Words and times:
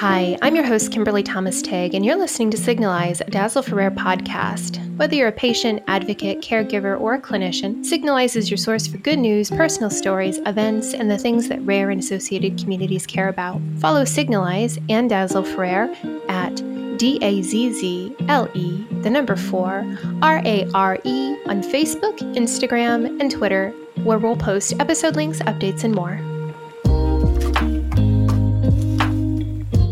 Hi, 0.00 0.38
I'm 0.40 0.56
your 0.56 0.64
host, 0.64 0.92
Kimberly 0.92 1.22
Thomas 1.22 1.60
Tague, 1.60 1.92
and 1.92 2.06
you're 2.06 2.16
listening 2.16 2.50
to 2.52 2.56
Signalise, 2.56 3.20
a 3.20 3.30
Dazzle 3.30 3.62
Rare 3.64 3.90
podcast. 3.90 4.78
Whether 4.96 5.14
you're 5.16 5.28
a 5.28 5.32
patient, 5.32 5.82
advocate, 5.88 6.40
caregiver, 6.40 6.98
or 6.98 7.12
a 7.12 7.20
clinician, 7.20 7.84
Signalise 7.84 8.34
is 8.34 8.48
your 8.50 8.56
source 8.56 8.86
for 8.86 8.96
good 8.96 9.18
news, 9.18 9.50
personal 9.50 9.90
stories, 9.90 10.38
events, 10.46 10.94
and 10.94 11.10
the 11.10 11.18
things 11.18 11.48
that 11.50 11.60
rare 11.66 11.90
and 11.90 12.00
associated 12.00 12.58
communities 12.58 13.04
care 13.06 13.28
about. 13.28 13.60
Follow 13.76 14.06
Signalise 14.06 14.78
and 14.88 15.10
Dazzle 15.10 15.44
for 15.44 15.60
Rare 15.60 15.94
at 16.30 16.56
D 16.96 17.18
A 17.20 17.42
Z 17.42 17.74
Z 17.74 18.16
L 18.26 18.48
E, 18.54 18.82
the 19.02 19.10
number 19.10 19.36
four, 19.36 19.84
R 20.22 20.40
A 20.46 20.66
R 20.72 20.98
E 21.04 21.36
on 21.44 21.62
Facebook, 21.62 22.16
Instagram, 22.36 23.20
and 23.20 23.30
Twitter, 23.30 23.68
where 24.04 24.18
we'll 24.18 24.34
post 24.34 24.72
episode 24.80 25.14
links, 25.14 25.40
updates, 25.40 25.84
and 25.84 25.94
more. 25.94 26.18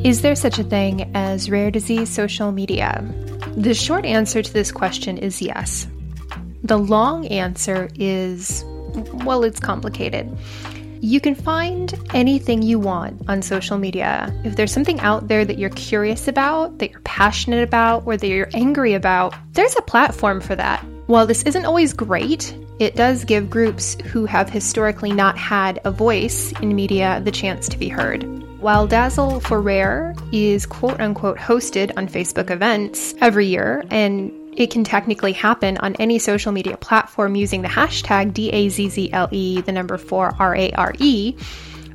Is 0.04 0.22
there 0.22 0.36
such 0.36 0.60
a 0.60 0.64
thing 0.64 1.10
as 1.14 1.50
rare 1.50 1.72
disease 1.72 2.08
social 2.08 2.52
media? 2.52 3.04
The 3.56 3.74
short 3.74 4.06
answer 4.06 4.42
to 4.42 4.52
this 4.52 4.70
question 4.70 5.18
is 5.18 5.42
yes. 5.42 5.88
The 6.62 6.78
long 6.78 7.26
answer 7.26 7.90
is, 7.96 8.64
well, 9.24 9.42
it's 9.42 9.58
complicated. 9.58 10.38
You 11.00 11.20
can 11.20 11.34
find 11.34 11.92
anything 12.14 12.62
you 12.62 12.78
want 12.78 13.28
on 13.28 13.42
social 13.42 13.76
media. 13.76 14.32
If 14.44 14.54
there's 14.54 14.72
something 14.72 15.00
out 15.00 15.26
there 15.26 15.44
that 15.44 15.58
you're 15.58 15.70
curious 15.70 16.28
about, 16.28 16.78
that 16.78 16.92
you're 16.92 17.00
passionate 17.00 17.62
about, 17.62 18.06
or 18.06 18.16
that 18.16 18.26
you're 18.26 18.50
angry 18.54 18.94
about, 18.94 19.34
there's 19.54 19.76
a 19.76 19.82
platform 19.82 20.40
for 20.40 20.54
that. 20.54 20.84
While 21.06 21.26
this 21.26 21.42
isn't 21.42 21.64
always 21.64 21.92
great, 21.92 22.56
it 22.78 22.94
does 22.94 23.24
give 23.24 23.50
groups 23.50 23.96
who 24.06 24.26
have 24.26 24.48
historically 24.48 25.12
not 25.12 25.36
had 25.36 25.80
a 25.84 25.90
voice 25.90 26.52
in 26.60 26.76
media 26.76 27.20
the 27.24 27.32
chance 27.32 27.68
to 27.70 27.78
be 27.78 27.88
heard. 27.88 28.37
While 28.60 28.88
Dazzle 28.88 29.38
for 29.38 29.62
Rare 29.62 30.16
is 30.32 30.66
quote 30.66 31.00
unquote 31.00 31.38
hosted 31.38 31.92
on 31.96 32.08
Facebook 32.08 32.50
events 32.50 33.14
every 33.20 33.46
year, 33.46 33.84
and 33.88 34.32
it 34.56 34.72
can 34.72 34.82
technically 34.82 35.32
happen 35.32 35.78
on 35.78 35.94
any 35.96 36.18
social 36.18 36.50
media 36.50 36.76
platform 36.76 37.36
using 37.36 37.62
the 37.62 37.68
hashtag 37.68 38.32
DAZZLE, 38.32 39.64
the 39.64 39.70
number 39.70 39.96
4 39.96 40.34
RARE, 40.40 41.34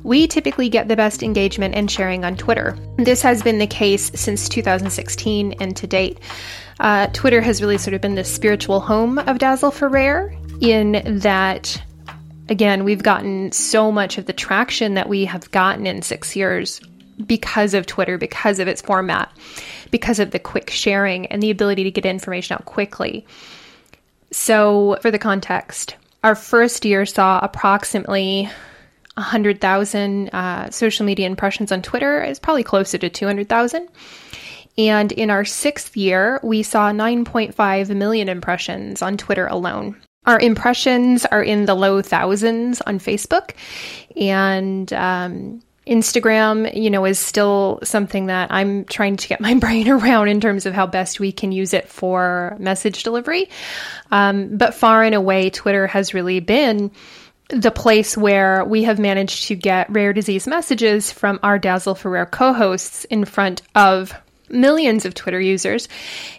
we 0.04 0.26
typically 0.26 0.70
get 0.70 0.88
the 0.88 0.96
best 0.96 1.22
engagement 1.22 1.74
and 1.74 1.90
sharing 1.90 2.24
on 2.24 2.36
Twitter. 2.36 2.78
This 2.96 3.20
has 3.20 3.42
been 3.42 3.58
the 3.58 3.66
case 3.66 4.10
since 4.14 4.48
2016 4.48 5.52
and 5.60 5.76
to 5.76 5.86
date. 5.86 6.18
Uh, 6.80 7.08
Twitter 7.08 7.42
has 7.42 7.60
really 7.60 7.78
sort 7.78 7.92
of 7.92 8.00
been 8.00 8.14
the 8.14 8.24
spiritual 8.24 8.80
home 8.80 9.18
of 9.18 9.38
Dazzle 9.38 9.70
for 9.70 9.90
Rare 9.90 10.34
in 10.62 11.02
that 11.20 11.82
again, 12.48 12.84
we've 12.84 13.02
gotten 13.02 13.52
so 13.52 13.90
much 13.90 14.18
of 14.18 14.26
the 14.26 14.32
traction 14.32 14.94
that 14.94 15.08
we 15.08 15.24
have 15.24 15.50
gotten 15.50 15.86
in 15.86 16.02
six 16.02 16.36
years 16.36 16.80
because 17.26 17.74
of 17.74 17.86
Twitter, 17.86 18.18
because 18.18 18.58
of 18.58 18.68
its 18.68 18.82
format, 18.82 19.30
because 19.90 20.18
of 20.18 20.32
the 20.32 20.38
quick 20.38 20.70
sharing 20.70 21.26
and 21.26 21.42
the 21.42 21.50
ability 21.50 21.84
to 21.84 21.90
get 21.90 22.06
information 22.06 22.54
out 22.54 22.64
quickly. 22.64 23.26
So, 24.32 24.98
for 25.00 25.10
the 25.10 25.18
context, 25.18 25.96
our 26.24 26.34
first 26.34 26.84
year 26.84 27.06
saw 27.06 27.38
approximately 27.40 28.50
100,000 29.14 30.28
uh, 30.30 30.70
social 30.70 31.06
media 31.06 31.26
impressions 31.26 31.70
on 31.70 31.82
Twitter. 31.82 32.20
It's 32.20 32.40
probably 32.40 32.64
closer 32.64 32.98
to 32.98 33.08
200,000. 33.08 33.88
And 34.76 35.12
in 35.12 35.30
our 35.30 35.44
sixth 35.44 35.96
year, 35.96 36.40
we 36.42 36.64
saw 36.64 36.90
9.5 36.90 37.94
million 37.94 38.28
impressions 38.28 39.02
on 39.02 39.16
Twitter 39.16 39.46
alone. 39.46 39.96
Our 40.26 40.40
impressions 40.40 41.26
are 41.26 41.42
in 41.42 41.66
the 41.66 41.74
low 41.74 42.02
thousands 42.02 42.80
on 42.80 42.98
Facebook, 42.98 43.52
and 44.16 44.90
um, 44.92 45.62
Instagram, 45.86 46.74
you 46.74 46.90
know, 46.90 47.04
is 47.04 47.18
still 47.18 47.78
something 47.82 48.26
that 48.26 48.50
I'm 48.50 48.84
trying 48.84 49.16
to 49.16 49.28
get 49.28 49.40
my 49.40 49.54
brain 49.58 49.88
around 49.88 50.28
in 50.28 50.40
terms 50.40 50.66
of 50.66 50.74
how 50.74 50.86
best 50.86 51.20
we 51.20 51.32
can 51.32 51.52
use 51.52 51.74
it 51.74 51.88
for 51.88 52.56
message 52.58 53.02
delivery. 53.02 53.48
Um, 54.10 54.56
but 54.56 54.74
far 54.74 55.02
and 55.02 55.14
away, 55.14 55.50
Twitter 55.50 55.86
has 55.86 56.14
really 56.14 56.40
been 56.40 56.90
the 57.48 57.70
place 57.70 58.16
where 58.16 58.64
we 58.64 58.84
have 58.84 58.98
managed 58.98 59.48
to 59.48 59.54
get 59.54 59.90
rare 59.90 60.14
disease 60.14 60.46
messages 60.46 61.12
from 61.12 61.38
our 61.42 61.58
Dazzle 61.58 61.94
for 61.94 62.10
Rare 62.10 62.26
co 62.26 62.54
hosts 62.54 63.04
in 63.04 63.26
front 63.26 63.60
of 63.74 64.14
millions 64.48 65.04
of 65.04 65.14
Twitter 65.14 65.40
users. 65.40 65.88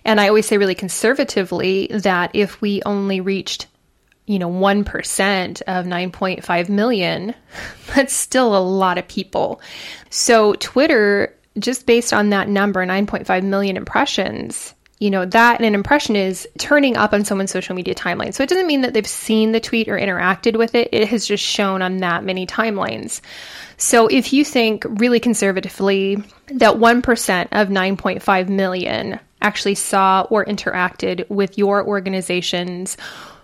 And 0.03 0.19
I 0.19 0.27
always 0.27 0.47
say, 0.47 0.57
really 0.57 0.75
conservatively, 0.75 1.87
that 1.91 2.31
if 2.33 2.61
we 2.61 2.81
only 2.83 3.21
reached 3.21 3.67
you 4.27 4.39
know, 4.39 4.49
1% 4.49 5.61
of 5.63 5.85
9.5 5.85 6.69
million, 6.69 7.35
that's 7.95 8.13
still 8.13 8.55
a 8.55 8.59
lot 8.59 8.97
of 8.97 9.07
people. 9.07 9.61
So 10.09 10.53
Twitter, 10.55 11.35
just 11.59 11.85
based 11.85 12.13
on 12.13 12.29
that 12.29 12.49
number, 12.49 12.85
9.5 12.85 13.43
million 13.43 13.77
impressions, 13.77 14.73
you 14.99 15.09
know, 15.09 15.25
that 15.25 15.57
and 15.57 15.65
an 15.65 15.75
impression 15.75 16.15
is 16.15 16.47
turning 16.57 16.95
up 16.95 17.13
on 17.13 17.25
someone's 17.25 17.51
social 17.51 17.75
media 17.75 17.93
timeline. 17.93 18.33
So 18.33 18.43
it 18.43 18.49
doesn't 18.49 18.67
mean 18.67 18.81
that 18.81 18.93
they've 18.93 19.05
seen 19.05 19.51
the 19.51 19.59
tweet 19.59 19.89
or 19.89 19.97
interacted 19.97 20.57
with 20.57 20.73
it. 20.73 20.89
It 20.91 21.09
has 21.09 21.27
just 21.27 21.43
shown 21.43 21.81
on 21.81 21.97
that 21.97 22.23
many 22.23 22.47
timelines. 22.47 23.19
So 23.77 24.07
if 24.07 24.31
you 24.31 24.45
think 24.45 24.85
really 24.87 25.19
conservatively 25.19 26.15
that 26.47 26.75
1% 26.75 27.47
of 27.51 27.67
9.5 27.67 28.49
million 28.49 29.19
actually 29.41 29.75
saw 29.75 30.25
or 30.29 30.45
interacted 30.45 31.29
with 31.29 31.57
your 31.57 31.85
organization's 31.85 32.95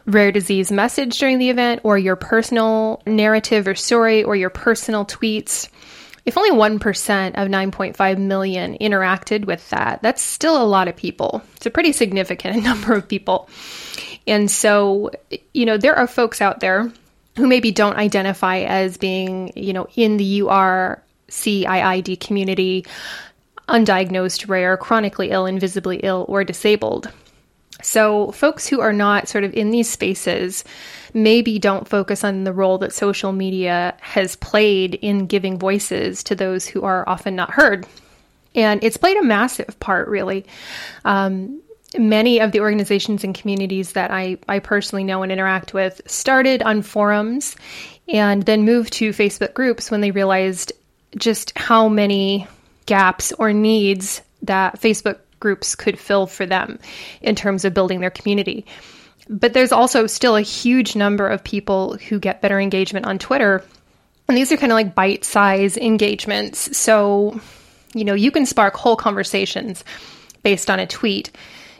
rare 0.05 0.31
disease 0.31 0.71
message 0.71 1.17
during 1.17 1.37
the 1.37 1.49
event 1.49 1.81
or 1.83 1.97
your 1.97 2.15
personal 2.15 3.01
narrative 3.05 3.67
or 3.67 3.75
story 3.75 4.23
or 4.23 4.35
your 4.35 4.49
personal 4.49 5.05
tweets, 5.05 5.69
if 6.25 6.37
only 6.37 6.51
1% 6.51 6.77
of 7.35 7.47
9.5 7.47 8.17
million 8.17 8.77
interacted 8.77 9.45
with 9.45 9.67
that, 9.71 10.01
that's 10.01 10.21
still 10.21 10.61
a 10.61 10.65
lot 10.65 10.87
of 10.87 10.95
people. 10.95 11.41
It's 11.55 11.65
a 11.65 11.71
pretty 11.71 11.91
significant 11.91 12.63
number 12.63 12.93
of 12.93 13.07
people. 13.07 13.49
And 14.27 14.49
so, 14.49 15.11
you 15.53 15.65
know, 15.65 15.77
there 15.77 15.95
are 15.95 16.07
folks 16.07 16.41
out 16.41 16.59
there 16.59 16.91
who 17.37 17.47
maybe 17.47 17.71
don't 17.71 17.95
identify 17.95 18.59
as 18.59 18.97
being, 18.97 19.51
you 19.55 19.73
know, 19.73 19.87
in 19.95 20.17
the 20.17 20.41
URCIID 20.41 22.19
community, 22.19 22.85
undiagnosed, 23.67 24.47
rare, 24.47 24.77
chronically 24.77 25.31
ill, 25.31 25.45
invisibly 25.45 25.97
ill, 26.03 26.25
or 26.27 26.43
disabled. 26.43 27.09
So, 27.81 28.31
folks 28.31 28.67
who 28.67 28.81
are 28.81 28.93
not 28.93 29.27
sort 29.27 29.43
of 29.43 29.53
in 29.53 29.71
these 29.71 29.89
spaces 29.89 30.63
maybe 31.13 31.59
don't 31.59 31.87
focus 31.87 32.23
on 32.23 32.43
the 32.43 32.53
role 32.53 32.77
that 32.79 32.93
social 32.93 33.31
media 33.31 33.95
has 33.99 34.35
played 34.35 34.95
in 34.95 35.27
giving 35.27 35.59
voices 35.59 36.23
to 36.23 36.35
those 36.35 36.65
who 36.65 36.83
are 36.83 37.07
often 37.07 37.35
not 37.35 37.51
heard. 37.51 37.85
And 38.55 38.83
it's 38.83 38.97
played 38.97 39.17
a 39.17 39.23
massive 39.23 39.79
part, 39.79 40.07
really. 40.07 40.45
Um, 41.05 41.61
many 41.97 42.39
of 42.39 42.51
the 42.51 42.61
organizations 42.61 43.23
and 43.23 43.35
communities 43.35 43.93
that 43.93 44.11
I, 44.11 44.37
I 44.47 44.59
personally 44.59 45.03
know 45.03 45.23
and 45.23 45.31
interact 45.31 45.73
with 45.73 46.01
started 46.05 46.61
on 46.61 46.81
forums 46.81 47.55
and 48.07 48.43
then 48.43 48.63
moved 48.63 48.93
to 48.93 49.11
Facebook 49.11 49.53
groups 49.53 49.91
when 49.91 50.01
they 50.01 50.11
realized 50.11 50.71
just 51.17 51.57
how 51.57 51.89
many 51.89 52.47
gaps 52.85 53.31
or 53.33 53.53
needs 53.53 54.21
that 54.43 54.79
Facebook 54.79 55.19
groups 55.41 55.75
could 55.75 55.99
fill 55.99 56.25
for 56.25 56.45
them 56.45 56.79
in 57.21 57.35
terms 57.35 57.65
of 57.65 57.73
building 57.73 57.99
their 57.99 58.09
community. 58.09 58.65
But 59.29 59.53
there's 59.53 59.73
also 59.73 60.07
still 60.07 60.37
a 60.37 60.41
huge 60.41 60.95
number 60.95 61.27
of 61.27 61.43
people 61.43 61.97
who 61.97 62.19
get 62.19 62.41
better 62.41 62.59
engagement 62.59 63.05
on 63.05 63.19
Twitter. 63.19 63.63
And 64.29 64.37
these 64.37 64.51
are 64.51 64.57
kind 64.57 64.71
of 64.71 64.75
like 64.75 64.95
bite 64.95 65.25
size 65.25 65.75
engagements. 65.75 66.77
So, 66.77 67.39
you 67.93 68.05
know, 68.05 68.13
you 68.13 68.31
can 68.31 68.45
spark 68.45 68.75
whole 68.75 68.95
conversations 68.95 69.83
based 70.43 70.69
on 70.69 70.79
a 70.79 70.87
tweet. 70.87 71.31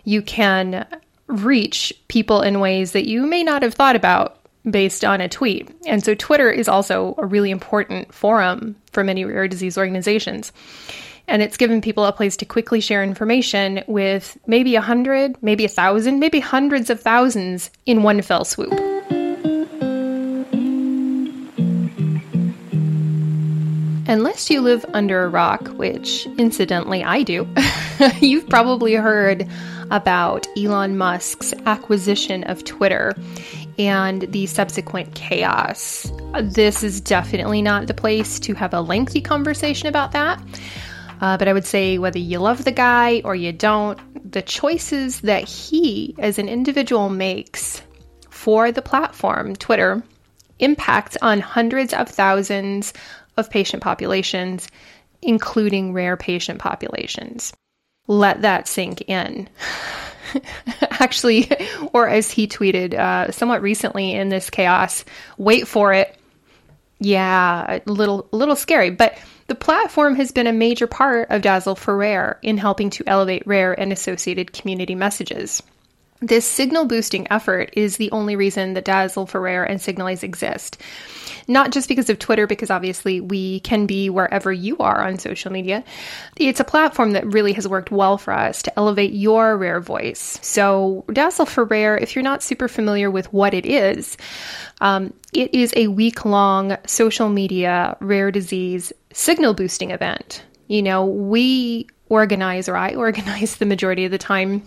You 0.04 0.22
can 0.22 0.86
reach 1.28 1.94
people 2.10 2.42
in 2.42 2.60
ways 2.60 2.92
that 2.92 3.08
you 3.08 3.26
may 3.26 3.44
not 3.44 3.64
have 3.64 3.74
thought 3.74 3.96
about 3.96 4.38
based 4.70 5.04
on 5.04 5.22
a 5.22 5.30
tweet. 5.30 5.70
And 5.88 6.04
so 6.04 6.14
Twitter 6.14 6.52
is 6.52 6.68
also 6.68 7.16
a 7.18 7.26
really 7.26 7.52
important 7.52 8.14
forum 8.14 8.76
for 8.92 9.04
many 9.04 9.26
rare 9.26 9.48
disease 9.48 9.78
organizations 9.78 10.52
and 11.28 11.42
it's 11.42 11.58
given 11.58 11.82
people 11.82 12.06
a 12.06 12.12
place 12.12 12.38
to 12.38 12.46
quickly 12.46 12.82
share 12.82 13.04
information 13.04 13.84
with 13.88 14.38
maybe 14.48 14.76
a 14.76 14.82
hundred, 14.82 15.42
maybe 15.42 15.66
a 15.66 15.70
thousand, 15.70 16.20
maybe 16.20 16.40
hundreds 16.40 16.90
of 16.90 17.00
thousands 17.00 17.70
in 17.86 18.04
one 18.04 18.22
fell 18.22 18.46
swoop. 18.46 18.74
Unless 24.08 24.50
you 24.50 24.60
live 24.60 24.86
under 24.94 25.24
a 25.24 25.30
rock, 25.30 25.66
which 25.78 26.26
incidentally 26.38 27.02
I 27.02 27.24
do, 27.24 27.48
you've 28.20 28.50
probably 28.50 28.94
heard 28.96 29.48
about 29.90 30.48
Elon 30.58 30.98
Musk's 30.98 31.54
acquisition 31.66 32.44
of 32.44 32.64
Twitter 32.66 33.14
and 33.80 34.24
the 34.24 34.48
subsequent 34.48 35.16
chaos. 35.16 36.12
This 36.42 36.84
is 36.84 37.00
definitely 37.00 37.62
not 37.62 37.88
the 37.88 37.94
place 37.94 38.40
to 38.42 38.54
have 38.54 38.74
a 38.74 38.82
lengthy 38.82 39.22
conversation 39.22 39.88
about 39.88 40.12
that. 40.12 40.42
Uh, 41.22 41.38
but 41.38 41.48
I 41.48 41.54
would 41.54 41.66
say 41.66 41.98
whether 41.98 42.20
you 42.20 42.40
love 42.40 42.66
the 42.66 42.72
guy 42.72 43.22
or 43.24 43.36
you 43.36 43.52
don't, 43.52 44.00
the 44.32 44.42
choices 44.42 45.22
that 45.22 45.48
he 45.48 46.16
as 46.18 46.40
an 46.40 46.50
individual 46.50 47.10
makes 47.10 47.82
for 48.30 48.72
the 48.72 48.82
platform, 48.82 49.56
Twitter, 49.56 50.04
impacts 50.60 51.18
on 51.22 51.40
hundreds 51.40 51.94
of 51.94 52.10
thousands 52.10 52.94
of 53.38 53.50
patient 53.50 53.82
populations 53.82 54.68
including 55.22 55.94
rare 55.94 56.18
patient 56.18 56.60
populations. 56.60 57.54
Let 58.08 58.42
that 58.42 58.68
sink 58.68 59.02
in. 59.08 59.48
Actually, 60.82 61.50
or 61.94 62.08
as 62.08 62.32
he 62.32 62.48
tweeted 62.48 62.94
uh, 62.94 63.32
somewhat 63.32 63.62
recently 63.62 64.14
in 64.14 64.30
this 64.30 64.50
chaos, 64.50 65.06
wait 65.38 65.68
for 65.68 65.94
it. 65.94 66.16
Yeah, 67.00 67.80
a 67.86 67.92
little, 67.92 68.30
a 68.32 68.38
little 68.38 68.56
scary, 68.56 68.92
but 68.92 69.18
the 69.52 69.56
platform 69.56 70.16
has 70.16 70.32
been 70.32 70.48
a 70.48 70.54
major 70.54 70.88
part 70.88 71.30
of 71.30 71.42
Dazzle 71.42 71.76
for 71.76 71.98
Rare 71.98 72.40
in 72.42 72.58
helping 72.58 72.90
to 72.92 73.04
elevate 73.06 73.46
rare 73.46 73.78
and 73.78 73.92
associated 73.92 74.54
community 74.54 74.96
messages. 74.96 75.62
This 76.24 76.46
signal 76.46 76.86
boosting 76.86 77.26
effort 77.32 77.72
is 77.74 77.98
the 77.98 78.12
only 78.12 78.36
reason 78.36 78.76
that 78.76 78.86
Dazzle 78.86 79.26
for 79.26 79.42
Rare 79.42 79.64
and 79.64 79.82
Signalise 79.82 80.22
exist. 80.22 80.80
Not 81.48 81.72
just 81.72 81.88
because 81.88 82.12
of 82.12 82.20
Twitter, 82.20 82.46
because 82.46 82.70
obviously 82.70 83.20
we 83.20 83.62
can 83.62 83.88
be 83.88 84.08
wherever 84.08 84.54
you 84.54 84.78
are 84.78 85.02
on 85.02 85.18
social 85.18 85.52
media. 85.52 85.84
It's 86.38 86.60
a 86.60 86.64
platform 86.64 87.14
that 87.14 87.26
really 87.26 87.54
has 87.54 87.68
worked 87.68 87.90
well 87.90 88.20
for 88.20 88.34
us 88.34 88.62
to 88.62 88.80
elevate 88.80 89.14
your 89.14 89.58
rare 89.58 89.80
voice. 89.80 90.38
So, 90.44 91.06
Dazzle 91.12 91.48
for 91.48 91.66
Rare, 91.66 91.98
if 91.98 92.16
you're 92.16 92.22
not 92.22 92.44
super 92.44 92.68
familiar 92.68 93.10
with 93.10 93.34
what 93.34 93.56
it 93.56 93.66
is, 93.66 94.16
um, 94.80 95.16
it 95.34 95.52
is 95.56 95.74
a 95.76 95.88
week 95.88 96.24
long 96.24 96.78
social 96.86 97.30
media 97.30 97.98
rare 98.00 98.30
disease 98.30 98.94
signal 99.12 99.56
boosting 99.56 99.90
event. 99.90 100.44
You 100.68 100.84
know, 100.84 101.04
we 101.04 101.88
organize, 102.10 102.70
or 102.70 102.78
I 102.78 102.94
organize 102.94 103.56
the 103.58 103.66
majority 103.66 104.06
of 104.06 104.12
the 104.12 104.20
time 104.20 104.62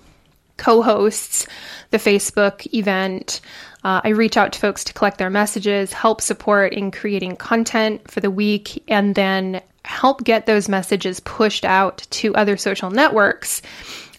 co 0.57 0.83
hosts 0.83 1.47
the 1.91 1.99
Facebook 1.99 2.73
event. 2.75 3.41
Uh, 3.83 4.01
I 4.03 4.11
reach 4.11 4.37
out 4.37 4.53
to 4.55 4.59
folks 4.61 4.85
to 4.85 4.95
collect 4.95 5.19
their 5.19 5.31
messages, 5.31 5.93
help 5.93 6.21
support 6.21 6.73
in 6.73 6.91
creating 6.91 7.37
content 7.37 8.11
for 8.11 8.21
the 8.21 8.31
week, 8.31 8.83
and 8.89 9.15
then 9.15 9.61
help 9.85 10.25
get 10.25 10.47
those 10.47 10.69
messages 10.69 11.21
pushed 11.21 11.65
out 11.65 12.07
to 12.11 12.35
other 12.35 12.57
social 12.57 12.91
networks. 12.91 13.61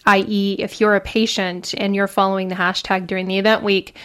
I.e., 0.06 0.56
if 0.60 0.80
you're 0.80 0.94
a 0.94 1.00
patient 1.00 1.74
and 1.76 1.96
you're 1.96 2.06
following 2.06 2.46
the 2.48 2.54
hashtag 2.54 3.08
during 3.08 3.26
the 3.26 3.38
event 3.38 3.64
week, 3.64 3.96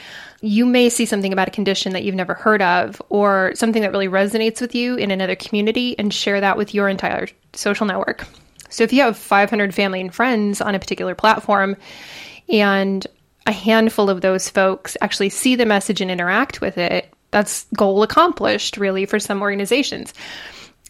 you 0.42 0.66
may 0.66 0.90
see 0.90 1.06
something 1.06 1.32
about 1.32 1.48
a 1.48 1.52
condition 1.52 1.94
that 1.94 2.04
you've 2.04 2.16
never 2.16 2.34
heard 2.34 2.64
of 2.64 3.00
or 3.10 3.52
something 3.54 3.84
that 3.84 3.92
really 3.92 4.08
resonates 4.08 4.60
with 4.60 4.74
you 4.74 4.96
in 4.96 5.12
another 5.12 5.36
community 5.36 5.98
and 6.00 6.12
share 6.12 6.42
that 6.42 6.58
with 6.58 6.74
your 6.74 6.90
entire 6.90 7.28
social 7.54 7.86
network. 7.86 8.26
So 8.72 8.84
if 8.84 8.92
you 8.92 9.04
have 9.04 9.18
500 9.18 9.76
family 9.76 10.02
and 10.02 10.14
friends 10.14 10.62
on 10.62 10.74
a 10.74 10.80
particular 10.80 11.14
platform 11.14 11.78
and 12.50 13.06
a 13.46 13.52
handful 13.52 14.10
of 14.10 14.22
those 14.22 14.50
folks 14.50 14.98
actually 15.02 15.30
see 15.30 15.56
the 15.56 15.66
message 15.66 16.02
and 16.02 16.10
interact 16.10 16.62
with 16.62 16.78
it, 16.78 17.14
that's 17.32 17.66
goal 17.76 18.04
accomplished, 18.04 18.78
really, 18.78 19.06
for 19.06 19.20
some 19.20 19.42
organizations. 19.42 20.14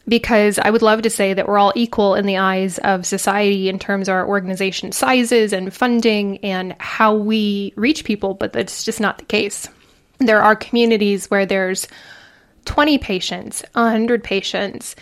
Because 0.08 0.58
I 0.58 0.70
would 0.72 0.82
love 0.82 1.04
to 1.04 1.10
say 1.10 1.34
that 1.34 1.48
we're 1.48 1.60
all 1.60 1.74
equal 1.76 2.16
in 2.16 2.26
the 2.26 2.38
eyes 2.38 2.80
of 2.80 3.06
society 3.06 3.70
in 3.70 3.78
terms 3.78 4.08
of 4.08 4.14
our 4.14 4.28
organization 4.28 4.92
sizes 4.92 5.54
and 5.54 5.74
funding 5.74 6.40
and 6.40 6.76
how 6.80 7.14
we 7.16 7.74
reach 7.76 8.04
people, 8.04 8.34
but 8.34 8.54
that's 8.54 8.84
just 8.84 9.00
not 9.00 9.20
the 9.20 9.26
case. 9.26 9.68
There 10.18 10.42
are 10.42 10.56
communities 10.56 11.30
where 11.30 11.46
there's 11.46 11.88
20 12.66 12.98
patients, 12.98 13.64
100 13.74 14.24
patients, 14.24 14.96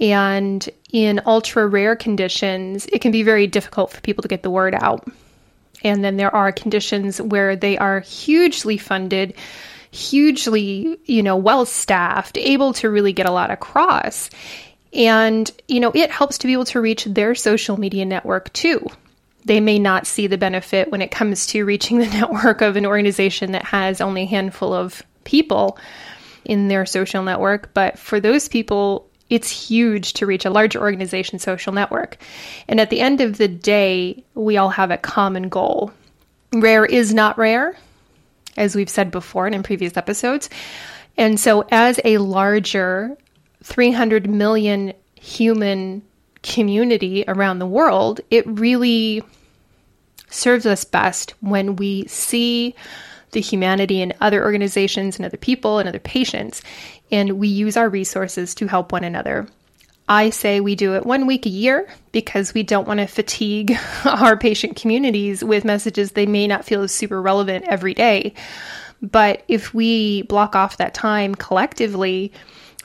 and 0.00 0.68
in 0.92 1.20
ultra 1.26 1.66
rare 1.66 1.96
conditions, 1.96 2.86
it 2.92 3.00
can 3.00 3.12
be 3.12 3.22
very 3.22 3.46
difficult 3.46 3.92
for 3.92 4.00
people 4.00 4.22
to 4.22 4.28
get 4.28 4.42
the 4.42 4.50
word 4.50 4.74
out. 4.74 5.06
And 5.82 6.02
then 6.02 6.16
there 6.16 6.34
are 6.34 6.50
conditions 6.50 7.20
where 7.20 7.56
they 7.56 7.76
are 7.76 8.00
hugely 8.00 8.78
funded, 8.78 9.34
hugely, 9.90 10.98
you 11.04 11.22
know, 11.22 11.36
well 11.36 11.66
staffed, 11.66 12.38
able 12.38 12.72
to 12.74 12.90
really 12.90 13.12
get 13.12 13.26
a 13.26 13.32
lot 13.32 13.50
across. 13.50 14.30
And, 14.92 15.50
you 15.68 15.80
know, 15.80 15.92
it 15.94 16.10
helps 16.10 16.38
to 16.38 16.46
be 16.46 16.52
able 16.52 16.64
to 16.66 16.80
reach 16.80 17.04
their 17.04 17.34
social 17.34 17.78
media 17.78 18.04
network 18.04 18.52
too. 18.52 18.86
They 19.44 19.60
may 19.60 19.78
not 19.78 20.06
see 20.06 20.26
the 20.26 20.38
benefit 20.38 20.90
when 20.90 21.02
it 21.02 21.10
comes 21.10 21.46
to 21.48 21.64
reaching 21.64 21.98
the 21.98 22.06
network 22.18 22.62
of 22.62 22.76
an 22.76 22.86
organization 22.86 23.52
that 23.52 23.64
has 23.64 24.00
only 24.00 24.22
a 24.22 24.26
handful 24.26 24.72
of 24.72 25.02
people 25.24 25.78
in 26.44 26.68
their 26.68 26.86
social 26.86 27.22
network. 27.22 27.74
But 27.74 27.98
for 27.98 28.20
those 28.20 28.48
people, 28.48 29.08
it's 29.30 29.50
huge 29.50 30.12
to 30.14 30.26
reach 30.26 30.44
a 30.44 30.50
larger 30.50 30.80
organization 30.80 31.38
social 31.38 31.72
network. 31.72 32.18
And 32.68 32.80
at 32.80 32.90
the 32.90 33.00
end 33.00 33.20
of 33.20 33.38
the 33.38 33.48
day, 33.48 34.24
we 34.34 34.56
all 34.56 34.70
have 34.70 34.90
a 34.90 34.98
common 34.98 35.48
goal. 35.48 35.92
Rare 36.52 36.84
is 36.84 37.14
not 37.14 37.38
rare, 37.38 37.76
as 38.56 38.76
we've 38.76 38.88
said 38.88 39.10
before 39.10 39.46
and 39.46 39.54
in 39.54 39.62
previous 39.62 39.96
episodes. 39.96 40.50
And 41.16 41.38
so, 41.38 41.64
as 41.70 42.00
a 42.04 42.18
larger 42.18 43.16
300 43.62 44.28
million 44.28 44.92
human 45.14 46.02
community 46.42 47.24
around 47.26 47.58
the 47.58 47.66
world, 47.66 48.20
it 48.30 48.46
really 48.46 49.22
serves 50.28 50.66
us 50.66 50.84
best 50.84 51.34
when 51.40 51.76
we 51.76 52.06
see 52.06 52.74
the 53.34 53.40
humanity 53.40 54.00
in 54.00 54.14
other 54.20 54.42
organizations 54.42 55.16
and 55.16 55.26
other 55.26 55.36
people 55.36 55.78
and 55.78 55.88
other 55.88 55.98
patients 55.98 56.62
and 57.10 57.38
we 57.38 57.48
use 57.48 57.76
our 57.76 57.88
resources 57.88 58.54
to 58.56 58.66
help 58.66 58.92
one 58.92 59.04
another. 59.04 59.46
I 60.08 60.30
say 60.30 60.60
we 60.60 60.74
do 60.74 60.94
it 60.94 61.06
one 61.06 61.26
week 61.26 61.46
a 61.46 61.50
year 61.50 61.88
because 62.12 62.52
we 62.52 62.62
don't 62.62 62.86
want 62.86 63.00
to 63.00 63.06
fatigue 63.06 63.76
our 64.04 64.36
patient 64.36 64.76
communities 64.76 65.42
with 65.42 65.64
messages 65.64 66.12
they 66.12 66.26
may 66.26 66.46
not 66.46 66.64
feel 66.64 66.82
as 66.82 66.92
super 66.92 67.22
relevant 67.22 67.64
every 67.68 67.94
day. 67.94 68.34
But 69.00 69.44
if 69.48 69.72
we 69.72 70.22
block 70.22 70.56
off 70.56 70.76
that 70.78 70.94
time 70.94 71.34
collectively 71.34 72.32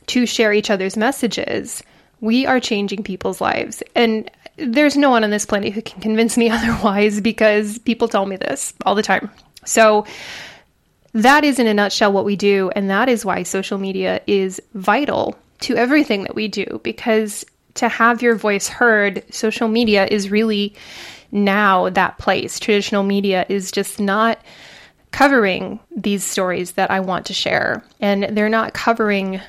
to 0.08 0.26
share 0.26 0.54
each 0.54 0.70
other's 0.70 0.98
messages, 0.98 1.84
we 2.22 2.46
are 2.46 2.60
changing 2.60 3.04
people's 3.04 3.42
lives. 3.42 3.84
And 3.96 4.30
there's 4.58 4.98
no 4.98 5.10
one 5.10 5.24
on 5.24 5.30
this 5.30 5.46
planet 5.46 5.74
who 5.74 5.82
can 5.82 6.02
convince 6.02 6.38
me 6.38 6.50
otherwise 6.52 7.20
because 7.22 7.80
people 7.80 8.08
tell 8.08 8.26
me 8.26 8.38
this 8.38 8.74
all 8.86 8.96
the 8.96 9.04
time. 9.04 9.30
So 9.70 10.06
that 11.14 11.44
is, 11.44 11.60
in 11.60 11.68
a 11.68 11.74
nutshell, 11.74 12.12
what 12.12 12.26
we 12.26 12.36
do. 12.36 12.72
And 12.76 12.90
that 12.90 13.10
is 13.10 13.26
why 13.26 13.44
social 13.44 13.78
media 13.78 14.22
is 14.28 14.62
vital 14.74 15.38
to 15.62 15.76
everything 15.76 16.24
that 16.24 16.36
we 16.36 16.48
do 16.48 16.80
because 16.84 17.46
to 17.76 17.88
have 17.88 18.22
your 18.22 18.36
voice 18.36 18.68
heard, 18.68 19.24
social 19.34 19.68
media 19.68 20.08
is 20.10 20.32
really 20.32 20.76
now 21.32 21.90
that 21.90 22.18
place. 22.18 22.60
Traditional 22.60 23.04
media 23.04 23.46
is 23.50 23.72
just 23.72 24.00
not 24.00 24.40
covering 25.12 25.80
these 25.96 26.24
stories 26.24 26.74
that 26.74 26.92
I 26.92 27.00
want 27.00 27.26
to 27.28 27.34
share, 27.34 27.84
and 28.00 28.24
they're 28.32 28.50
not 28.50 28.74
covering 28.74 29.42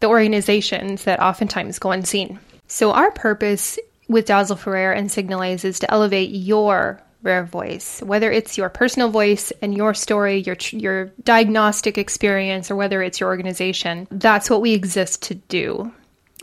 the 0.00 0.08
organizations 0.08 1.04
that 1.04 1.20
oftentimes 1.20 1.78
go 1.78 1.90
unseen. 1.90 2.38
So, 2.68 2.92
our 2.92 3.10
purpose 3.10 3.78
with 4.08 4.26
Dazzle 4.26 4.56
for 4.56 4.72
Rare 4.72 4.92
and 4.92 5.10
Signalise 5.10 5.64
is 5.64 5.78
to 5.80 5.90
elevate 5.90 6.30
your 6.30 7.01
rare 7.22 7.44
voice, 7.44 8.02
whether 8.02 8.30
it's 8.30 8.58
your 8.58 8.68
personal 8.68 9.08
voice 9.08 9.52
and 9.62 9.76
your 9.76 9.94
story, 9.94 10.38
your 10.40 10.56
your 10.70 11.06
diagnostic 11.22 11.98
experience, 11.98 12.70
or 12.70 12.76
whether 12.76 13.02
it's 13.02 13.20
your 13.20 13.28
organization. 13.28 14.08
That's 14.10 14.50
what 14.50 14.60
we 14.60 14.72
exist 14.72 15.22
to 15.24 15.34
do. 15.34 15.92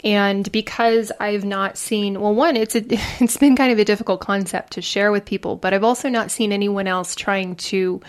And 0.03 0.49
because 0.51 1.11
I've 1.19 1.43
not 1.43 1.77
seen, 1.77 2.21
well, 2.21 2.33
one, 2.33 2.55
it's 2.55 2.75
a, 2.75 2.83
it's 3.19 3.37
been 3.37 3.55
kind 3.55 3.71
of 3.71 3.79
a 3.79 3.85
difficult 3.85 4.21
concept 4.21 4.73
to 4.73 4.81
share 4.81 5.11
with 5.11 5.25
people, 5.25 5.55
but 5.55 5.73
I've 5.73 5.83
also 5.83 6.09
not 6.09 6.31
seen 6.31 6.51
anyone 6.51 6.87
else 6.87 7.15
trying 7.15 7.55
to 7.57 8.01